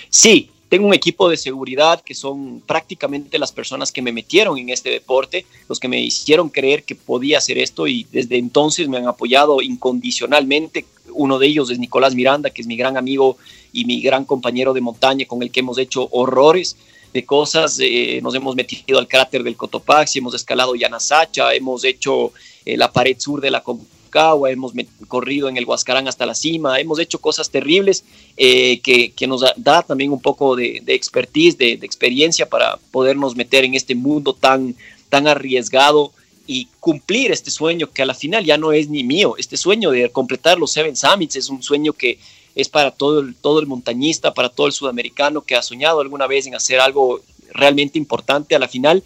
[0.08, 4.70] Sí, tengo un equipo de seguridad que son prácticamente las personas que me metieron en
[4.70, 8.96] este deporte, los que me hicieron creer que podía hacer esto y desde entonces me
[8.96, 10.86] han apoyado incondicionalmente.
[11.12, 13.36] Uno de ellos es Nicolás Miranda, que es mi gran amigo
[13.72, 16.76] y mi gran compañero de montaña con el que hemos hecho horrores
[17.14, 17.78] de cosas.
[17.80, 22.32] Eh, nos hemos metido al cráter del Cotopaxi, hemos escalado Yanasacha, hemos hecho
[22.66, 24.72] eh, la pared sur de la Concagua, hemos
[25.06, 28.04] corrido en el Huascarán hasta la cima, hemos hecho cosas terribles
[28.36, 33.36] eh, que, que, nos da también un poco de, de expertise, de, experiencia para podernos
[33.36, 34.74] meter en este mundo tan,
[35.08, 36.12] tan arriesgado
[36.48, 39.36] y cumplir este sueño que a la final ya no es ni mío.
[39.38, 42.18] Este sueño de completar los Seven Summits es un sueño que
[42.54, 46.26] es para todo el, todo el montañista, para todo el sudamericano que ha soñado alguna
[46.26, 47.20] vez en hacer algo
[47.52, 48.54] realmente importante.
[48.54, 49.02] A la final,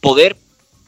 [0.00, 0.36] poder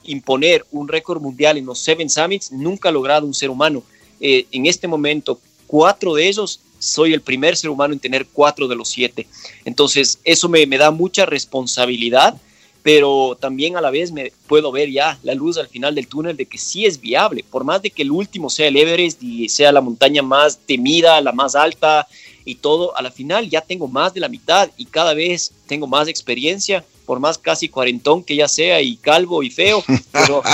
[0.04, 3.82] imponer un récord mundial en los Seven Summits nunca ha logrado un ser humano.
[4.20, 8.68] Eh, en este momento, cuatro de ellos, soy el primer ser humano en tener cuatro
[8.68, 9.26] de los siete.
[9.64, 12.40] Entonces, eso me, me da mucha responsabilidad
[12.86, 16.36] pero también a la vez me puedo ver ya la luz al final del túnel
[16.36, 19.48] de que sí es viable, por más de que el último sea el Everest y
[19.48, 22.06] sea la montaña más temida, la más alta
[22.44, 25.88] y todo, a la final ya tengo más de la mitad y cada vez tengo
[25.88, 30.44] más experiencia, por más casi cuarentón que ya sea y calvo y feo, pero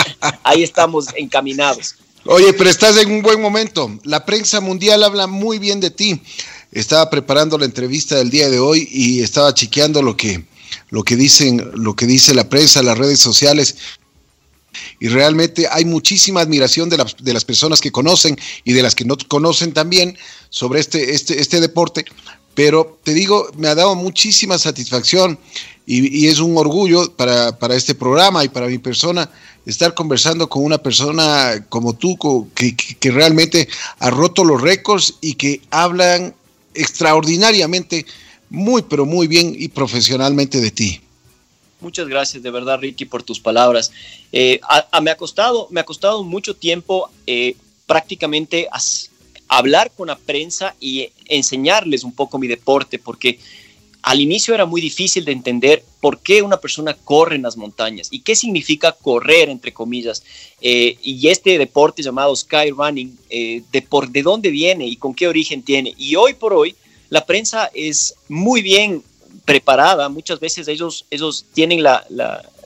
[0.42, 1.96] ahí estamos encaminados.
[2.24, 3.90] Oye, pero estás en un buen momento.
[4.04, 6.22] La prensa mundial habla muy bien de ti.
[6.70, 10.46] Estaba preparando la entrevista del día de hoy y estaba chequeando lo que
[10.90, 13.76] lo que dicen, lo que dice la prensa, las redes sociales.
[15.00, 19.04] Y realmente hay muchísima admiración de, de las personas que conocen y de las que
[19.04, 20.16] no conocen también
[20.48, 22.04] sobre este, este, este deporte.
[22.54, 25.38] Pero te digo, me ha dado muchísima satisfacción
[25.86, 29.30] y, y es un orgullo para, para, este programa y para mi persona
[29.66, 32.16] estar conversando con una persona como tú,
[32.54, 36.34] que, que, que realmente ha roto los récords y que hablan
[36.74, 38.06] extraordinariamente
[38.52, 41.00] muy, pero muy bien y profesionalmente de ti.
[41.80, 43.90] Muchas gracias de verdad, Ricky, por tus palabras.
[44.30, 49.10] Eh, a, a, me, ha costado, me ha costado mucho tiempo eh, prácticamente as,
[49.48, 53.40] hablar con la prensa y enseñarles un poco mi deporte, porque
[54.02, 58.08] al inicio era muy difícil de entender por qué una persona corre en las montañas
[58.10, 60.22] y qué significa correr, entre comillas.
[60.60, 65.14] Eh, y este deporte llamado sky running, eh, de, por, de dónde viene y con
[65.14, 65.94] qué origen tiene.
[65.96, 66.74] Y hoy por hoy,
[67.12, 69.02] la prensa es muy bien
[69.44, 72.02] preparada, muchas veces ellos, ellos tienen la,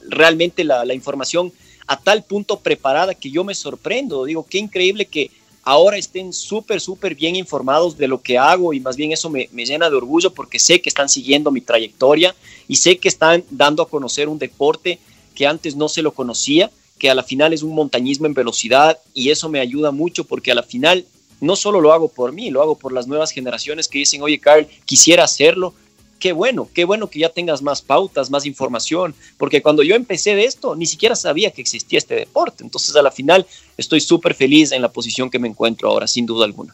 [0.07, 1.51] realmente la, la, información
[1.85, 5.31] a tal punto preparada que yo me sorprendo, digo, qué increíble que
[5.63, 9.49] ahora estén súper, súper bien informados de lo que hago y más bien eso me,
[9.51, 12.33] me, llena de orgullo porque sé que están siguiendo mi trayectoria
[12.69, 14.97] y sé que están dando a conocer un deporte
[15.35, 18.97] que antes no se lo conocía, que a la final es un montañismo en velocidad
[19.13, 21.05] y eso me ayuda mucho porque a la final
[21.39, 24.39] no solo lo hago por mí, lo hago por las nuevas generaciones que dicen, oye,
[24.39, 25.73] Carl, quisiera hacerlo.
[26.19, 30.35] Qué bueno, qué bueno que ya tengas más pautas, más información, porque cuando yo empecé
[30.35, 32.63] de esto, ni siquiera sabía que existía este deporte.
[32.63, 33.45] Entonces, a la final,
[33.77, 36.73] estoy súper feliz en la posición que me encuentro ahora, sin duda alguna.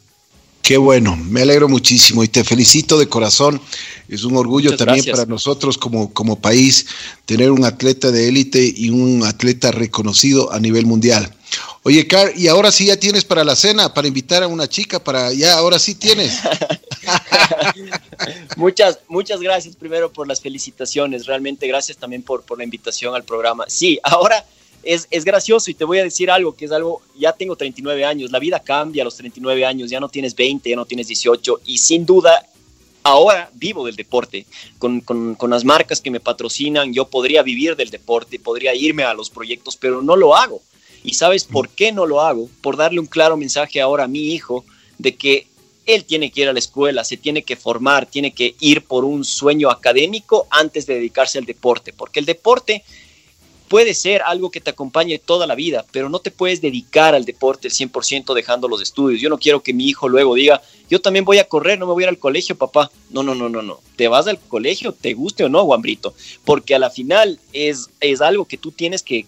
[0.63, 3.60] Qué bueno, me alegro muchísimo y te felicito de corazón.
[4.08, 5.17] Es un orgullo Muchas también gracias.
[5.17, 6.86] para nosotros como, como país
[7.26, 11.36] tener un atleta de élite y un atleta reconocido a nivel mundial.
[11.86, 15.04] Oye, Car, y ahora sí ya tienes para la cena, para invitar a una chica,
[15.04, 16.39] para ya, ahora sí tienes.
[18.56, 23.26] muchas, muchas gracias primero por las felicitaciones, realmente gracias también por, por la invitación al
[23.26, 23.65] programa.
[23.67, 24.46] Sí, ahora
[24.82, 28.06] es, es, gracioso y te voy a decir algo, que es algo, ya tengo 39
[28.06, 31.08] años, la vida cambia a los 39 años, ya no tienes 20, ya no tienes
[31.08, 32.48] 18 y sin duda
[33.04, 34.46] ahora vivo del deporte,
[34.80, 39.04] con, con, con, las marcas que me patrocinan, yo podría vivir del deporte, podría irme
[39.04, 40.62] a los proyectos, pero no lo hago.
[41.03, 42.49] ¿Y sabes por qué no lo hago?
[42.61, 44.65] Por darle un claro mensaje ahora a mi hijo
[44.97, 45.47] de que
[45.85, 49.03] él tiene que ir a la escuela, se tiene que formar, tiene que ir por
[49.03, 52.83] un sueño académico antes de dedicarse al deporte, porque el deporte
[53.67, 57.25] puede ser algo que te acompañe toda la vida, pero no te puedes dedicar al
[57.25, 59.19] deporte 100% dejando los estudios.
[59.19, 60.61] Yo no quiero que mi hijo luego diga,
[60.91, 62.91] yo también voy a correr, no me voy a ir al colegio, papá.
[63.09, 63.79] No, no, no, no, no.
[63.95, 66.13] Te vas al colegio, te guste o no, Guambrito,
[66.45, 69.25] porque a la final es, es algo que tú tienes que,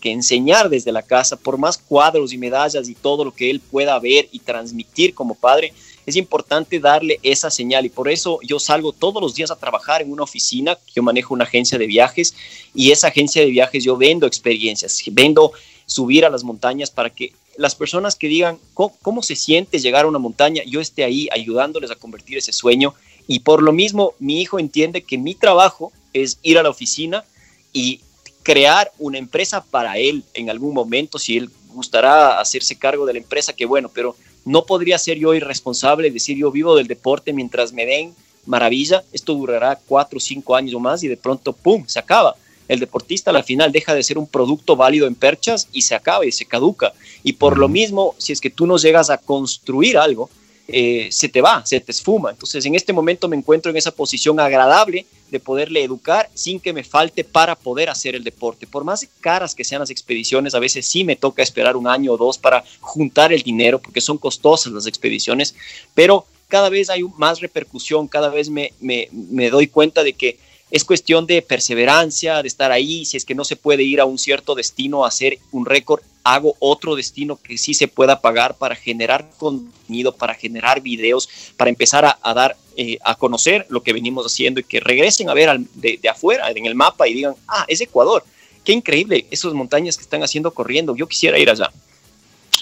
[0.00, 3.60] que, enseñar desde la casa, por más cuadros y medallas y todo lo que él
[3.60, 5.72] pueda ver y transmitir como padre,
[6.04, 7.86] es importante darle esa señal.
[7.86, 11.34] Y por eso yo salgo todos los días a trabajar en una oficina, yo manejo
[11.34, 12.34] una agencia de viajes
[12.74, 15.52] y esa agencia de viajes yo vendo experiencias, vendo
[15.86, 20.08] subir a las montañas para que las personas que digan cómo se siente llegar a
[20.08, 22.94] una montaña, yo esté ahí ayudándoles a convertir ese sueño
[23.26, 27.24] y por lo mismo mi hijo entiende que mi trabajo es ir a la oficina
[27.72, 28.00] y
[28.48, 33.18] crear una empresa para él en algún momento, si él gustará hacerse cargo de la
[33.18, 37.74] empresa, que bueno, pero no podría ser yo irresponsable, decir yo vivo del deporte mientras
[37.74, 38.14] me den
[38.46, 42.36] maravilla, esto durará cuatro o cinco años o más y de pronto, ¡pum!, se acaba.
[42.68, 46.24] El deportista al final deja de ser un producto válido en perchas y se acaba
[46.24, 46.94] y se caduca.
[47.22, 50.30] Y por lo mismo, si es que tú no llegas a construir algo,
[50.70, 52.30] eh, se te va, se te esfuma.
[52.30, 56.74] Entonces, en este momento me encuentro en esa posición agradable de poderle educar sin que
[56.74, 58.66] me falte para poder hacer el deporte.
[58.66, 62.12] Por más caras que sean las expediciones, a veces sí me toca esperar un año
[62.12, 65.54] o dos para juntar el dinero, porque son costosas las expediciones,
[65.94, 70.38] pero cada vez hay más repercusión, cada vez me, me, me doy cuenta de que
[70.70, 73.04] es cuestión de perseverancia, de estar ahí.
[73.04, 76.02] Si es que no se puede ir a un cierto destino a hacer un récord,
[76.24, 81.70] hago otro destino que sí se pueda pagar para generar contenido, para generar videos, para
[81.70, 85.58] empezar a, dar eh, a conocer lo que venimos haciendo y que regresen a ver
[85.58, 88.24] de, afuera, en el mapa y digan, ah, es Ecuador.
[88.62, 90.94] Qué increíble esas montañas que están haciendo corriendo.
[90.94, 91.72] Yo quisiera ir allá.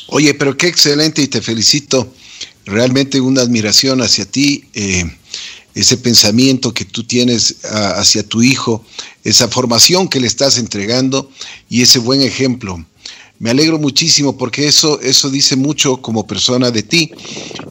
[0.09, 2.13] Oye, pero qué excelente y te felicito.
[2.65, 4.65] Realmente una admiración hacia ti.
[4.75, 5.05] Eh,
[5.77, 8.83] ese pensamiento que tú tienes hacia tu hijo,
[9.25, 11.31] esa formación que le estás entregando
[11.69, 12.85] y ese buen ejemplo.
[13.39, 17.11] Me alegro muchísimo porque eso, eso dice mucho como persona de ti.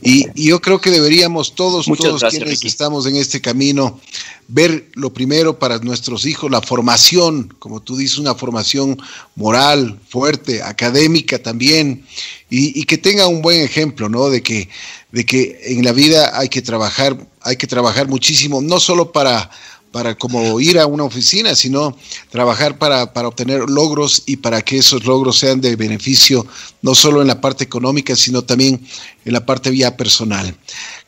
[0.02, 4.00] Y, yo creo que deberíamos todos, todos quienes estamos en este camino,
[4.48, 8.98] ver lo primero para nuestros hijos, la formación, como tú dices, una formación
[9.36, 12.06] moral, fuerte, académica también,
[12.50, 14.30] y, y que tenga un buen ejemplo, ¿no?
[14.30, 14.70] De que,
[15.12, 19.50] de que en la vida hay que trabajar, hay que trabajar muchísimo, no solo para
[19.96, 21.98] para como ir a una oficina, sino
[22.30, 26.46] trabajar para, para, obtener logros y para que esos logros sean de beneficio
[26.82, 28.86] no solo en la parte económica, sino también
[29.24, 30.54] en la parte vía personal.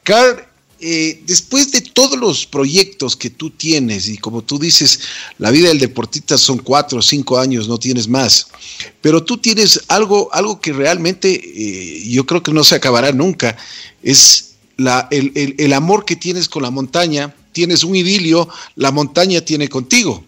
[0.04, 0.42] Carl,
[0.80, 5.02] eh, después de todos los proyectos que tú tienes, y como tú dices,
[5.38, 8.48] la vida del deportista son cuatro o cinco años, no tienes más,
[9.02, 13.58] pero tú tienes algo, algo que realmente eh, yo creo que no se acabará nunca,
[14.02, 18.92] es la, el, el, el amor que tienes con la montaña, tienes un idilio, la
[18.92, 20.24] montaña tiene contigo.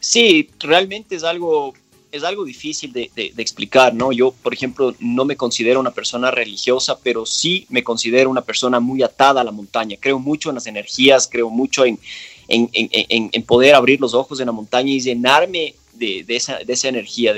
[0.00, 1.74] Sí, realmente es algo,
[2.10, 4.10] es algo difícil de, explicar, ¿no?
[4.10, 8.80] Yo, por ejemplo, no me considero una persona religiosa, pero sí me considero una persona
[8.80, 9.96] muy atada a la montaña.
[10.00, 12.00] Creo mucho en las energías, creo mucho en,
[12.48, 17.32] en, poder abrir los ojos en la montaña y llenarme de, esa, de esa, energía.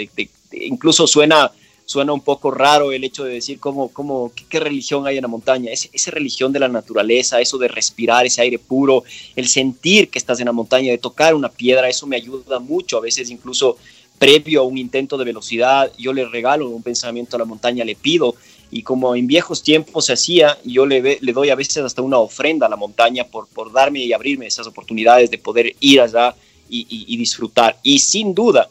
[0.52, 1.52] incluso suena
[1.88, 5.29] suena un poco raro el hecho de decir cómo, cómo, qué, religión hay en la
[5.29, 5.72] montaña.
[5.72, 10.18] Es, esa religión de la naturaleza, eso de respirar ese aire puro, el sentir que
[10.18, 12.98] estás en la montaña, de tocar una piedra, eso me ayuda mucho.
[12.98, 13.79] A veces incluso
[14.18, 17.96] previo a un intento de velocidad, yo le regalo un pensamiento a la montaña, le
[17.96, 18.35] pido.
[18.70, 22.18] Y como en viejos tiempos se hacía, yo le, le doy a veces hasta una
[22.18, 26.37] ofrenda a la montaña por, por darme y abrirme esas oportunidades de poder ir allá
[26.68, 27.79] y, y disfrutar.
[27.83, 28.68] Y sin duda,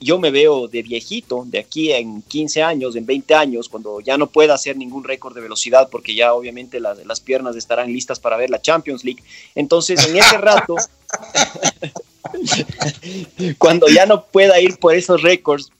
[0.00, 4.18] yo me veo de viejito, de aquí en 15 años, en 20 años, cuando ya
[4.18, 8.20] no pueda hacer ningún récord de velocidad, porque ya obviamente las, las piernas estarán listas
[8.20, 9.22] para ver la Champions League.
[9.54, 10.74] Entonces, en ese rato,
[13.58, 15.70] cuando ya no pueda ir por esos récords,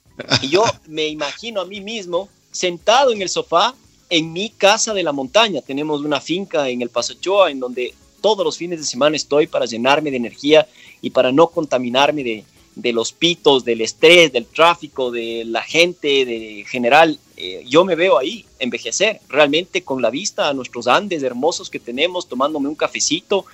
[0.49, 3.75] yo me imagino a mí mismo sentado en el sofá
[4.09, 5.61] en mi casa de la montaña.
[5.61, 9.65] Tenemos una finca en el Pasochoa en donde todos los fines de semana estoy para
[9.65, 10.67] llenarme de energía
[11.01, 12.43] y para no contaminarme de,
[12.77, 17.95] de los pitos, del estrés, del tráfico, de la gente, de general, eh, yo me
[17.95, 22.75] veo ahí envejecer, realmente con la vista a nuestros Andes hermosos que tenemos, tomándome un
[22.75, 23.45] cafecito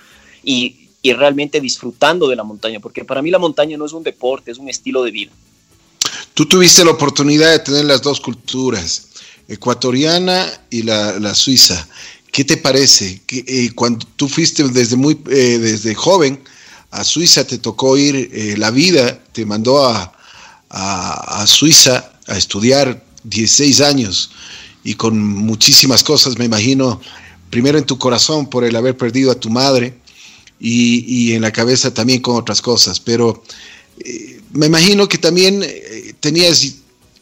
[0.42, 4.02] y, y realmente disfrutando de la montaña, porque para mí la montaña no es un
[4.02, 5.32] deporte, es un estilo de vida.
[6.34, 9.08] Tú tuviste la oportunidad de tener las dos culturas,
[9.48, 11.88] ecuatoriana y la, la suiza.
[12.30, 13.22] ¿Qué te parece?
[13.26, 16.42] Que, eh, cuando tú fuiste desde muy eh, desde joven,
[16.94, 20.12] a Suiza te tocó ir, eh, la vida te mandó a,
[20.70, 24.30] a, Suiza a estudiar 16 años
[24.84, 27.00] y con muchísimas cosas, me imagino,
[27.50, 29.98] primero en tu corazón por el haber perdido a tu madre
[30.60, 33.42] y, y en la cabeza también con otras cosas, pero
[33.98, 36.64] eh, me imagino que también eh, tenías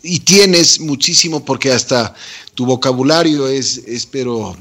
[0.03, 2.15] y, tienes muchísimo porque hasta
[2.55, 4.55] tu vocabulario es, es pero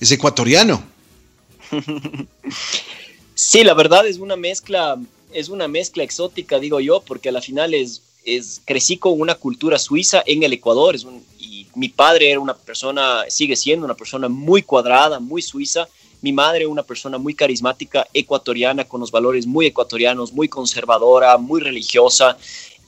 [0.00, 0.82] es ecuatoriano.
[3.34, 4.98] Sí, la verdad es una mezcla,
[5.32, 9.34] es una mezcla exótica, digo yo, porque a la final es, es crecí con una
[9.34, 11.06] cultura suiza en el Ecuador, es
[11.38, 15.88] y mi padre era una persona, sigue siendo una persona muy cuadrada, muy suiza,
[16.20, 21.60] mi madre una persona muy carismática, ecuatoriana, con los valores muy ecuatorianos, muy conservadora, muy
[21.60, 22.36] religiosa,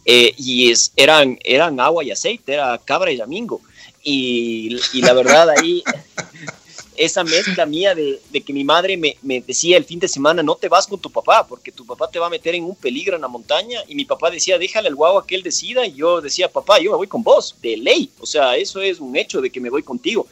[0.05, 3.61] eh, y es, eran, eran agua y aceite, era cabra y domingo.
[4.03, 5.83] Y, y la verdad ahí
[6.97, 10.69] esa mezcla mía de, que mi madre me, decía el fin de semana, no te
[10.69, 13.23] vas con tu papá, porque tu papá te va a meter en un peligro en
[13.23, 16.51] la montaña, y mi papá decía, déjale al guagua que él decida, y yo decía,
[16.51, 19.51] papá, yo me voy con vos, de ley, o sea, eso es un hecho de
[19.51, 20.27] que me voy contigo.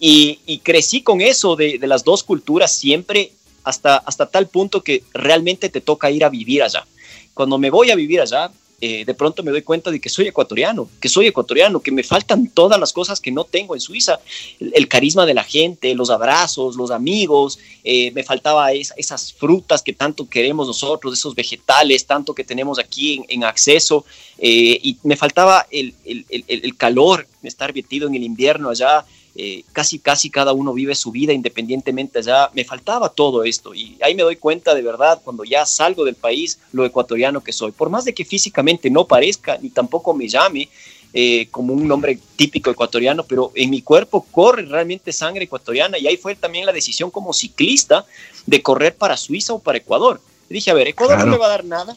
[0.00, 3.32] Y, crecí con eso de, de, las dos culturas siempre
[3.64, 6.86] hasta, hasta tal punto que realmente te toca ir a vivir allá.
[7.34, 8.50] Cuando me voy a vivir allá,
[8.80, 12.04] eh, de pronto me doy cuenta de que soy ecuatoriano, que soy ecuatoriano, que me
[12.04, 14.20] faltan todas las cosas que no tengo en Suiza.
[14.60, 19.92] El, carisma de la gente, los abrazos, los amigos, eh, me faltaba esas frutas que
[19.92, 24.04] tanto queremos nosotros, esos vegetales, tanto que tenemos aquí en, acceso,
[24.38, 29.04] eh, y me faltaba el, el, el calor, estar metido en el invierno allá,
[29.40, 32.50] eh, casi, casi cada uno vive su vida independientemente allá.
[32.54, 36.16] Me faltaba todo esto y ahí me doy cuenta de verdad cuando ya salgo del
[36.16, 37.70] país lo ecuatoriano que soy.
[37.70, 40.68] Por más de que físicamente no parezca ni tampoco me llame
[41.12, 46.08] eh, como un nombre típico ecuatoriano, pero en mi cuerpo corre realmente sangre ecuatoriana y
[46.08, 48.04] ahí fue también la decisión como ciclista
[48.44, 50.20] de correr para Suiza o para Ecuador.
[50.48, 51.96] Dije, a ver, Ecuador no me va a dar nada,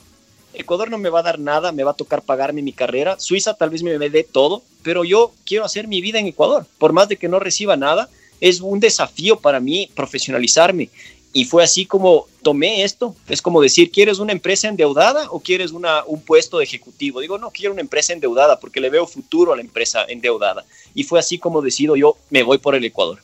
[0.53, 3.19] Ecuador no me va a dar nada, me va a tocar pagarme mi carrera.
[3.19, 6.65] Suiza tal vez me dé todo, pero yo quiero hacer mi vida en Ecuador.
[6.77, 10.89] Por más de que no reciba nada, es un desafío para mí profesionalizarme.
[11.33, 13.15] Y fue así como tomé esto.
[13.29, 17.21] Es como decir, ¿quieres una empresa endeudada o quieres una, un puesto de ejecutivo?
[17.21, 20.65] Digo, no, quiero una empresa endeudada porque le veo futuro a la empresa endeudada.
[20.93, 23.19] Y fue así como decido yo, me voy por el Ecuador.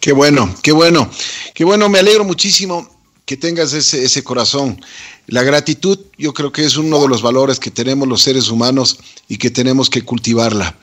[0.00, 1.10] Qué bueno, qué bueno,
[1.54, 2.97] qué bueno, me alegro muchísimo
[3.28, 4.80] que tengas ese, ese corazón.
[5.26, 8.98] La gratitud yo creo que es uno de los valores que tenemos los seres humanos
[9.28, 10.74] y que tenemos que cultivarla.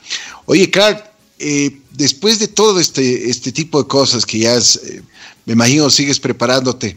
[0.44, 1.02] Oye, Carl,
[1.40, 5.02] eh, después de todo este, este tipo de cosas que ya eh,
[5.44, 6.96] me imagino sigues preparándote,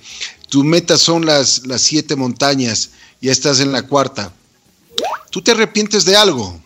[0.50, 4.32] tus metas son las, las siete montañas, ya estás en la cuarta.
[5.32, 6.62] ¿Tú te arrepientes de algo?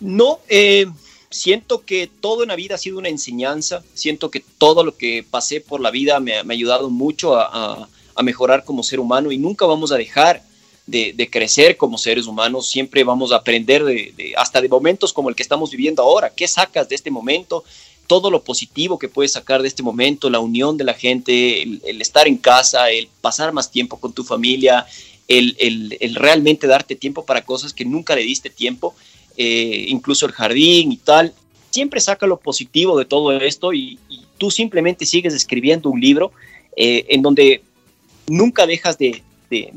[0.00, 0.86] No, eh,
[1.30, 5.24] siento que todo en la vida ha sido una enseñanza, siento que todo lo que
[5.28, 7.88] pasé por la vida me, ha ayudado mucho a,
[8.20, 10.42] mejorar como ser humano y nunca vamos a dejar
[10.86, 15.36] de, crecer como seres humanos, siempre vamos a aprender de, hasta de momentos como el
[15.36, 17.62] que estamos viviendo ahora, ¿qué sacas de este momento?
[18.08, 22.00] Todo lo positivo que puedes sacar de este momento, la unión de la gente, el,
[22.00, 24.84] estar en casa, el pasar más tiempo con tu familia,
[25.28, 25.54] el,
[26.00, 28.96] el realmente darte tiempo para cosas que nunca le diste tiempo
[29.40, 31.32] eh, incluso el jardín y tal.
[31.70, 33.98] Siempre saca lo positivo de todo esto y,
[34.36, 36.30] tú simplemente sigues escribiendo un libro
[36.76, 37.62] eh, en donde
[38.28, 39.22] nunca dejas de,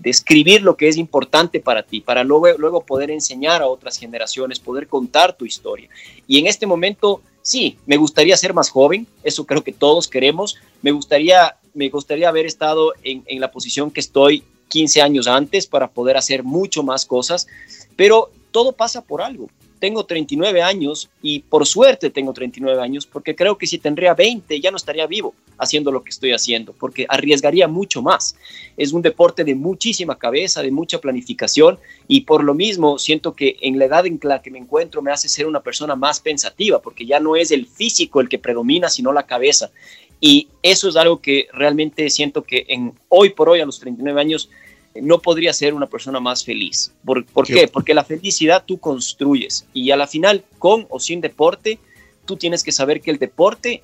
[0.04, 4.88] escribir lo que es importante para ti, para luego, poder enseñar a otras generaciones, poder
[4.88, 5.90] contar tu historia.
[6.28, 10.58] Y en este momento, sí, me gustaría ser más joven, eso creo que todos queremos,
[10.82, 15.68] me gustaría, me gustaría haber estado en, en la posición que estoy 15 años antes
[15.68, 17.48] para poder hacer mucho más cosas,
[17.96, 19.50] pero todo pasa por algo.
[19.80, 24.60] Tengo 39 años y por suerte tengo 39 años porque creo que si tendría 20
[24.62, 28.36] ya no estaría vivo haciendo lo que estoy haciendo porque arriesgaría mucho más.
[28.78, 33.58] Es un deporte de muchísima cabeza, de mucha planificación y por lo mismo siento que
[33.62, 36.80] en la edad en la que me encuentro me hace ser una persona más pensativa
[36.80, 39.72] porque ya no es el físico el que predomina sino la cabeza.
[40.20, 44.22] Y eso es algo que realmente siento que en hoy por hoy a los 39
[44.22, 44.52] años
[44.96, 46.92] no podría ser una persona más feliz.
[47.06, 47.68] ¿Por, qué?
[47.68, 51.80] Porque la felicidad tú construyes y a la final, con o sin deporte,
[52.26, 53.84] tú tienes que saber que el deporte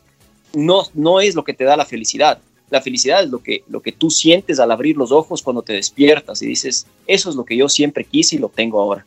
[0.53, 2.39] no, no es lo que te da la felicidad.
[2.69, 5.73] La felicidad es lo que, lo que tú sientes al abrir los ojos cuando te
[5.73, 9.05] despiertas y dices, eso es lo que yo siempre quise y lo tengo ahora.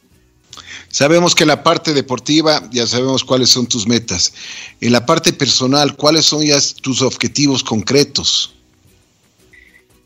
[0.88, 4.32] Sabemos que en la parte deportiva ya sabemos cuáles son tus metas.
[4.80, 8.54] En la parte personal, ¿cuáles son ya tus objetivos concretos?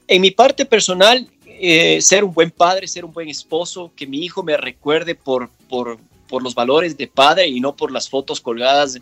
[0.07, 1.31] En mi parte personal,
[1.61, 5.51] eh, ser un buen padre, ser un buen esposo, que mi hijo me recuerde por,
[5.69, 5.99] por,
[6.29, 9.01] por los valores de padre y no por las fotos colgadas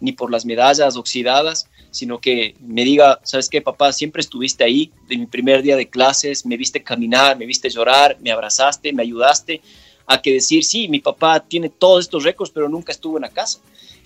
[0.00, 3.92] ni por las medallas oxidadas, sino que me diga, ¿sabes qué, papá?
[3.92, 8.16] Siempre estuviste ahí de mi primer día de clases, me viste caminar, me viste llorar,
[8.20, 9.60] me abrazaste, me ayudaste,
[10.06, 13.28] a que decir, sí, mi papá tiene todos estos récords, pero nunca estuvo en la
[13.28, 13.60] casa.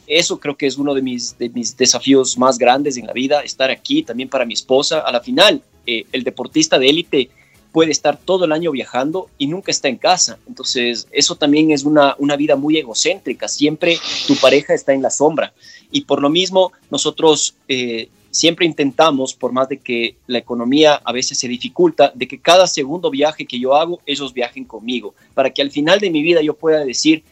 [0.06, 3.40] Eso creo que es uno de mis, de mis desafíos más grandes en la vida,
[3.40, 5.00] estar aquí también para mi esposa.
[5.00, 7.30] A la final, eh, el deportista de élite
[7.74, 10.38] puede estar todo el año viajando y nunca está en casa.
[10.46, 13.48] Entonces, eso también es una, una vida muy egocéntrica.
[13.48, 13.98] Siempre
[14.28, 15.52] tu pareja está en la sombra.
[15.90, 21.10] Y por lo mismo, nosotros eh, siempre intentamos, por más de que la economía a
[21.10, 25.50] veces se dificulta, de que cada segundo viaje que yo hago, ellos viajen conmigo, para
[25.50, 27.24] que al final de mi vida yo pueda decir,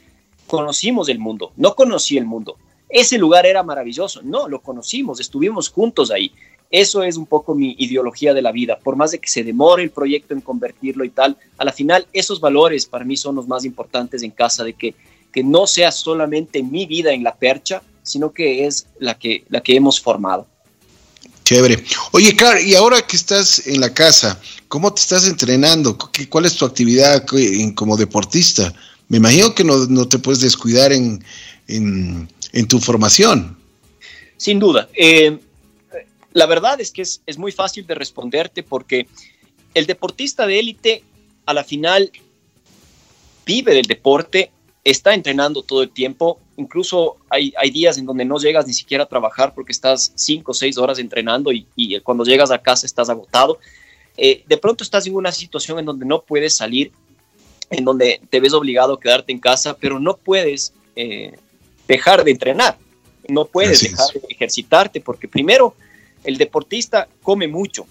[0.49, 2.57] conocimos el mundo, no conocí el mundo.
[2.89, 6.33] Ese lugar era maravilloso, no, lo conocimos, estuvimos juntos ahí.
[6.73, 8.79] Eso es un poco mi ideología de la vida.
[8.83, 12.07] Por más de que se demore el proyecto en convertirlo y tal, a la final
[12.15, 14.95] esos valores para mí son los más importantes en casa, de que,
[15.31, 19.61] que no sea solamente mi vida en la percha, sino que es la que, la
[19.61, 20.47] que hemos formado.
[21.45, 21.85] Chévere.
[22.13, 25.99] Oye, Car, y ahora que estás en la casa, ¿cómo te estás entrenando?
[26.31, 27.27] ¿Cuál es tu actividad
[27.75, 28.73] como deportista?
[29.09, 31.23] Me imagino que no, te puedes descuidar en,
[31.69, 33.59] en, en tu formación.
[34.39, 34.89] Sin duda.
[34.95, 35.39] Eh,
[36.33, 39.07] la verdad es que es, es, muy fácil de responderte porque
[39.75, 41.05] el deportista de élite
[41.47, 42.11] a la final
[43.45, 44.51] vive del deporte,
[44.85, 49.05] está entrenando todo el tiempo, incluso hay, hay días en donde no llegas ni siquiera
[49.05, 52.87] a trabajar porque estás cinco o seis horas entrenando y, y cuando llegas a casa
[52.87, 53.59] estás agotado.
[54.17, 56.93] Eh, de pronto estás en una situación en donde no puedes salir,
[57.71, 61.33] en donde te ves obligado a quedarte en casa, pero no puedes eh,
[61.89, 62.77] dejar de entrenar,
[63.29, 65.75] no puedes dejar de ejercitarte, porque primero
[66.25, 67.87] el deportista come mucho,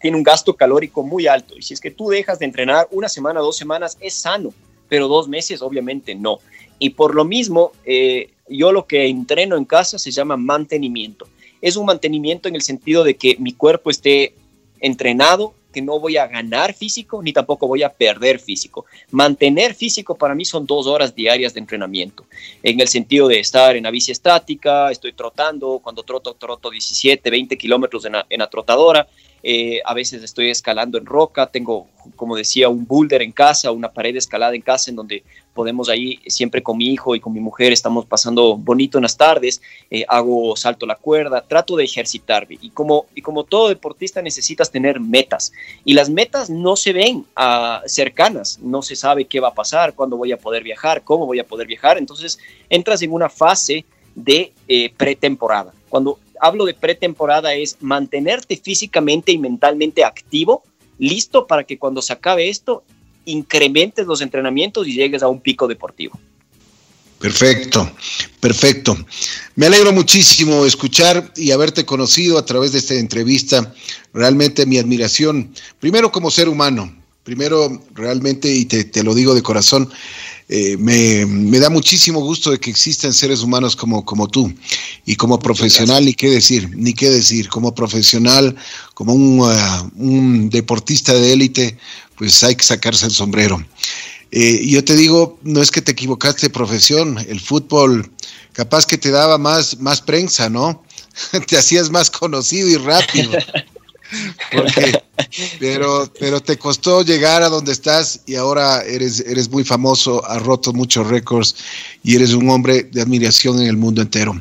[0.00, 3.08] tiene un gasto calórico muy alto, y si es que tú dejas de entrenar una
[3.08, 4.52] semana, dos semanas, es sano,
[4.88, 6.38] pero dos meses obviamente no.
[6.78, 11.26] Y por lo mismo, eh, yo lo que entreno en casa se llama mantenimiento.
[11.62, 14.34] Es un mantenimiento en el sentido de que mi cuerpo esté
[14.80, 18.86] entrenado, que no voy a ganar físico ni tampoco voy a perder físico.
[19.10, 22.24] Mantener físico para mí son dos horas diarias de entrenamiento,
[22.62, 27.28] en el sentido de estar en la bici estática, estoy trotando, cuando troto, troto 17,
[27.28, 29.06] 20 kilómetros en la trotadora,
[29.46, 31.86] eh, a veces estoy escalando en roca, tengo,
[32.16, 35.22] como decía, un boulder en casa, una pared escalada en casa en donde
[35.52, 39.18] podemos ahí, siempre con mi hijo y con mi mujer, estamos pasando bonito en las
[39.18, 42.56] tardes, eh, hago salto la cuerda, trato de ejercitarme.
[42.62, 45.52] Y como, y como todo deportista necesitas tener metas.
[45.84, 49.92] Y las metas no se ven uh, cercanas, no se sabe qué va a pasar,
[49.92, 51.98] cuándo voy a poder viajar, cómo voy a poder viajar.
[51.98, 52.38] Entonces
[52.70, 53.84] entras en una fase
[54.14, 55.74] de eh, pretemporada.
[55.90, 60.62] Cuando hablo de pretemporada es mantenerte físicamente y mentalmente activo,
[60.98, 62.84] listo para que cuando se acabe esto,
[63.24, 66.20] incrementes los entrenamientos y llegues a un pico deportivo.
[67.18, 67.90] Perfecto,
[68.40, 68.94] perfecto.
[69.54, 73.72] Me alegro muchísimo escuchar y haberte conocido a través de esta entrevista.
[74.12, 76.94] Realmente mi admiración, primero como ser humano,
[77.24, 79.90] primero realmente, y te, te lo digo de corazón,
[80.48, 84.52] eh, me, me, da muchísimo gusto de que existan seres humanos como, como tú.
[85.06, 88.54] Y como profesional, ni qué decir, ni qué decir, como profesional,
[88.92, 91.78] como un, uh, un deportista de élite,
[92.16, 93.64] pues hay que sacarse el sombrero.
[94.30, 98.10] Eh, yo te digo, no es que te equivocaste de profesión, el fútbol
[98.52, 100.84] capaz que te daba más, más prensa, ¿no?
[101.48, 103.30] te hacías más conocido y rápido.
[104.52, 105.02] Porque,
[105.58, 110.42] pero, pero te costó llegar a donde estás y ahora eres, eres muy famoso, has
[110.42, 111.56] roto muchos récords
[112.02, 114.40] y eres un hombre de admiración en el mundo entero.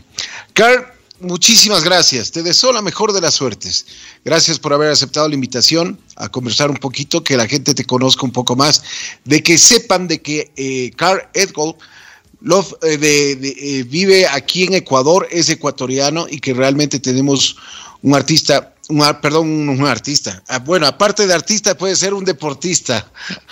[0.53, 0.85] Carl,
[1.19, 2.31] muchísimas gracias.
[2.31, 3.85] Te deseo la mejor de las suertes.
[4.23, 8.25] Gracias por haber aceptado la invitación a conversar un poquito, que la gente te conozca
[8.25, 8.83] un poco más,
[9.25, 11.75] de que sepan de que eh, Carl Edgold
[12.43, 17.55] Love, eh, de, de, eh, vive aquí en Ecuador, es ecuatoriano y que realmente tenemos
[18.01, 20.43] un artista un, perdón, un, artista.
[20.47, 23.09] Ah, bueno, aparte de artista puede ser un deportista,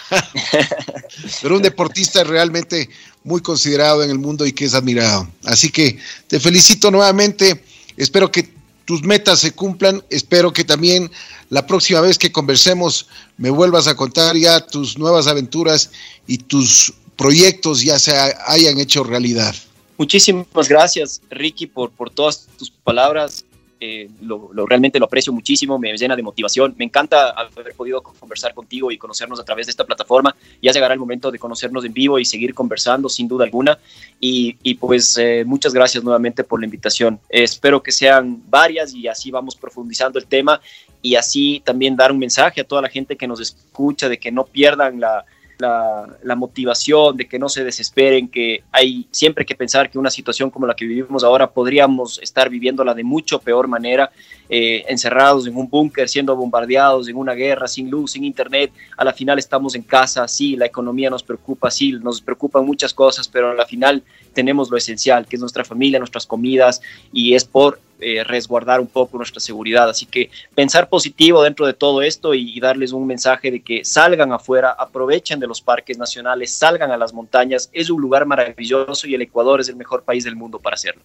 [1.42, 2.90] pero un deportista realmente
[3.24, 5.28] muy considerado en el mundo y que es admirado.
[5.46, 7.64] Así que te felicito nuevamente,
[7.98, 8.50] espero que
[8.86, 11.10] tus metas se cumplan, espero que también
[11.50, 13.08] la próxima vez que conversemos
[13.38, 15.92] me vuelvas a contar ya tus nuevas aventuras
[16.28, 18.14] y tus proyectos ya se
[18.48, 19.56] hayan hecho realidad.
[19.98, 23.46] Muchísimas gracias, Ricky, por, por todas tus palabras
[23.84, 26.76] eh, lo, realmente lo aprecio muchísimo, me llena de motivación.
[26.78, 30.36] Me encanta haber podido conversar contigo y conocernos a través de esta plataforma.
[30.62, 33.80] Ya llegará el momento de conocernos en vivo y seguir conversando, sin duda alguna.
[34.20, 37.20] Y, y pues eh, muchas gracias nuevamente por la invitación.
[37.28, 40.62] espero que sean varias y así vamos profundizando el tema
[41.02, 44.32] y así también dar un mensaje a toda la gente que nos escucha de que
[44.32, 45.26] no pierdan la
[45.62, 50.50] la, motivación, de que no se desesperen, que hay siempre que pensar que una situación
[50.50, 54.12] como la que vivimos ahora podríamos estar viviéndola de mucho peor manera,
[54.50, 58.72] eh, encerrados en un búnker, siendo bombardeados en una guerra, sin luz, sin internet.
[58.98, 62.94] A la final estamos en casa, sí, la economía nos preocupa, sí, nos preocupan muchas
[62.94, 64.04] cosas, pero a la final
[64.34, 66.82] tenemos lo esencial, que es nuestra familia, nuestras comidas,
[67.14, 69.90] y es por eh, resguardar un poco nuestra seguridad.
[69.90, 74.34] Así que pensar positivo dentro de todo esto y, darles un mensaje de que salgan
[74.34, 77.70] afuera, aprovechen de los parques nacionales, salgan a las montañas.
[77.74, 81.04] Es un lugar maravilloso y el Ecuador es el mejor país del mundo para hacerlo.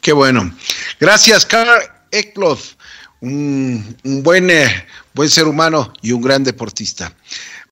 [0.00, 0.52] Qué bueno.
[0.98, 2.74] Gracias, Carl Eckloff,
[3.20, 7.12] un, un buen, eh, buen ser humano y un gran deportista.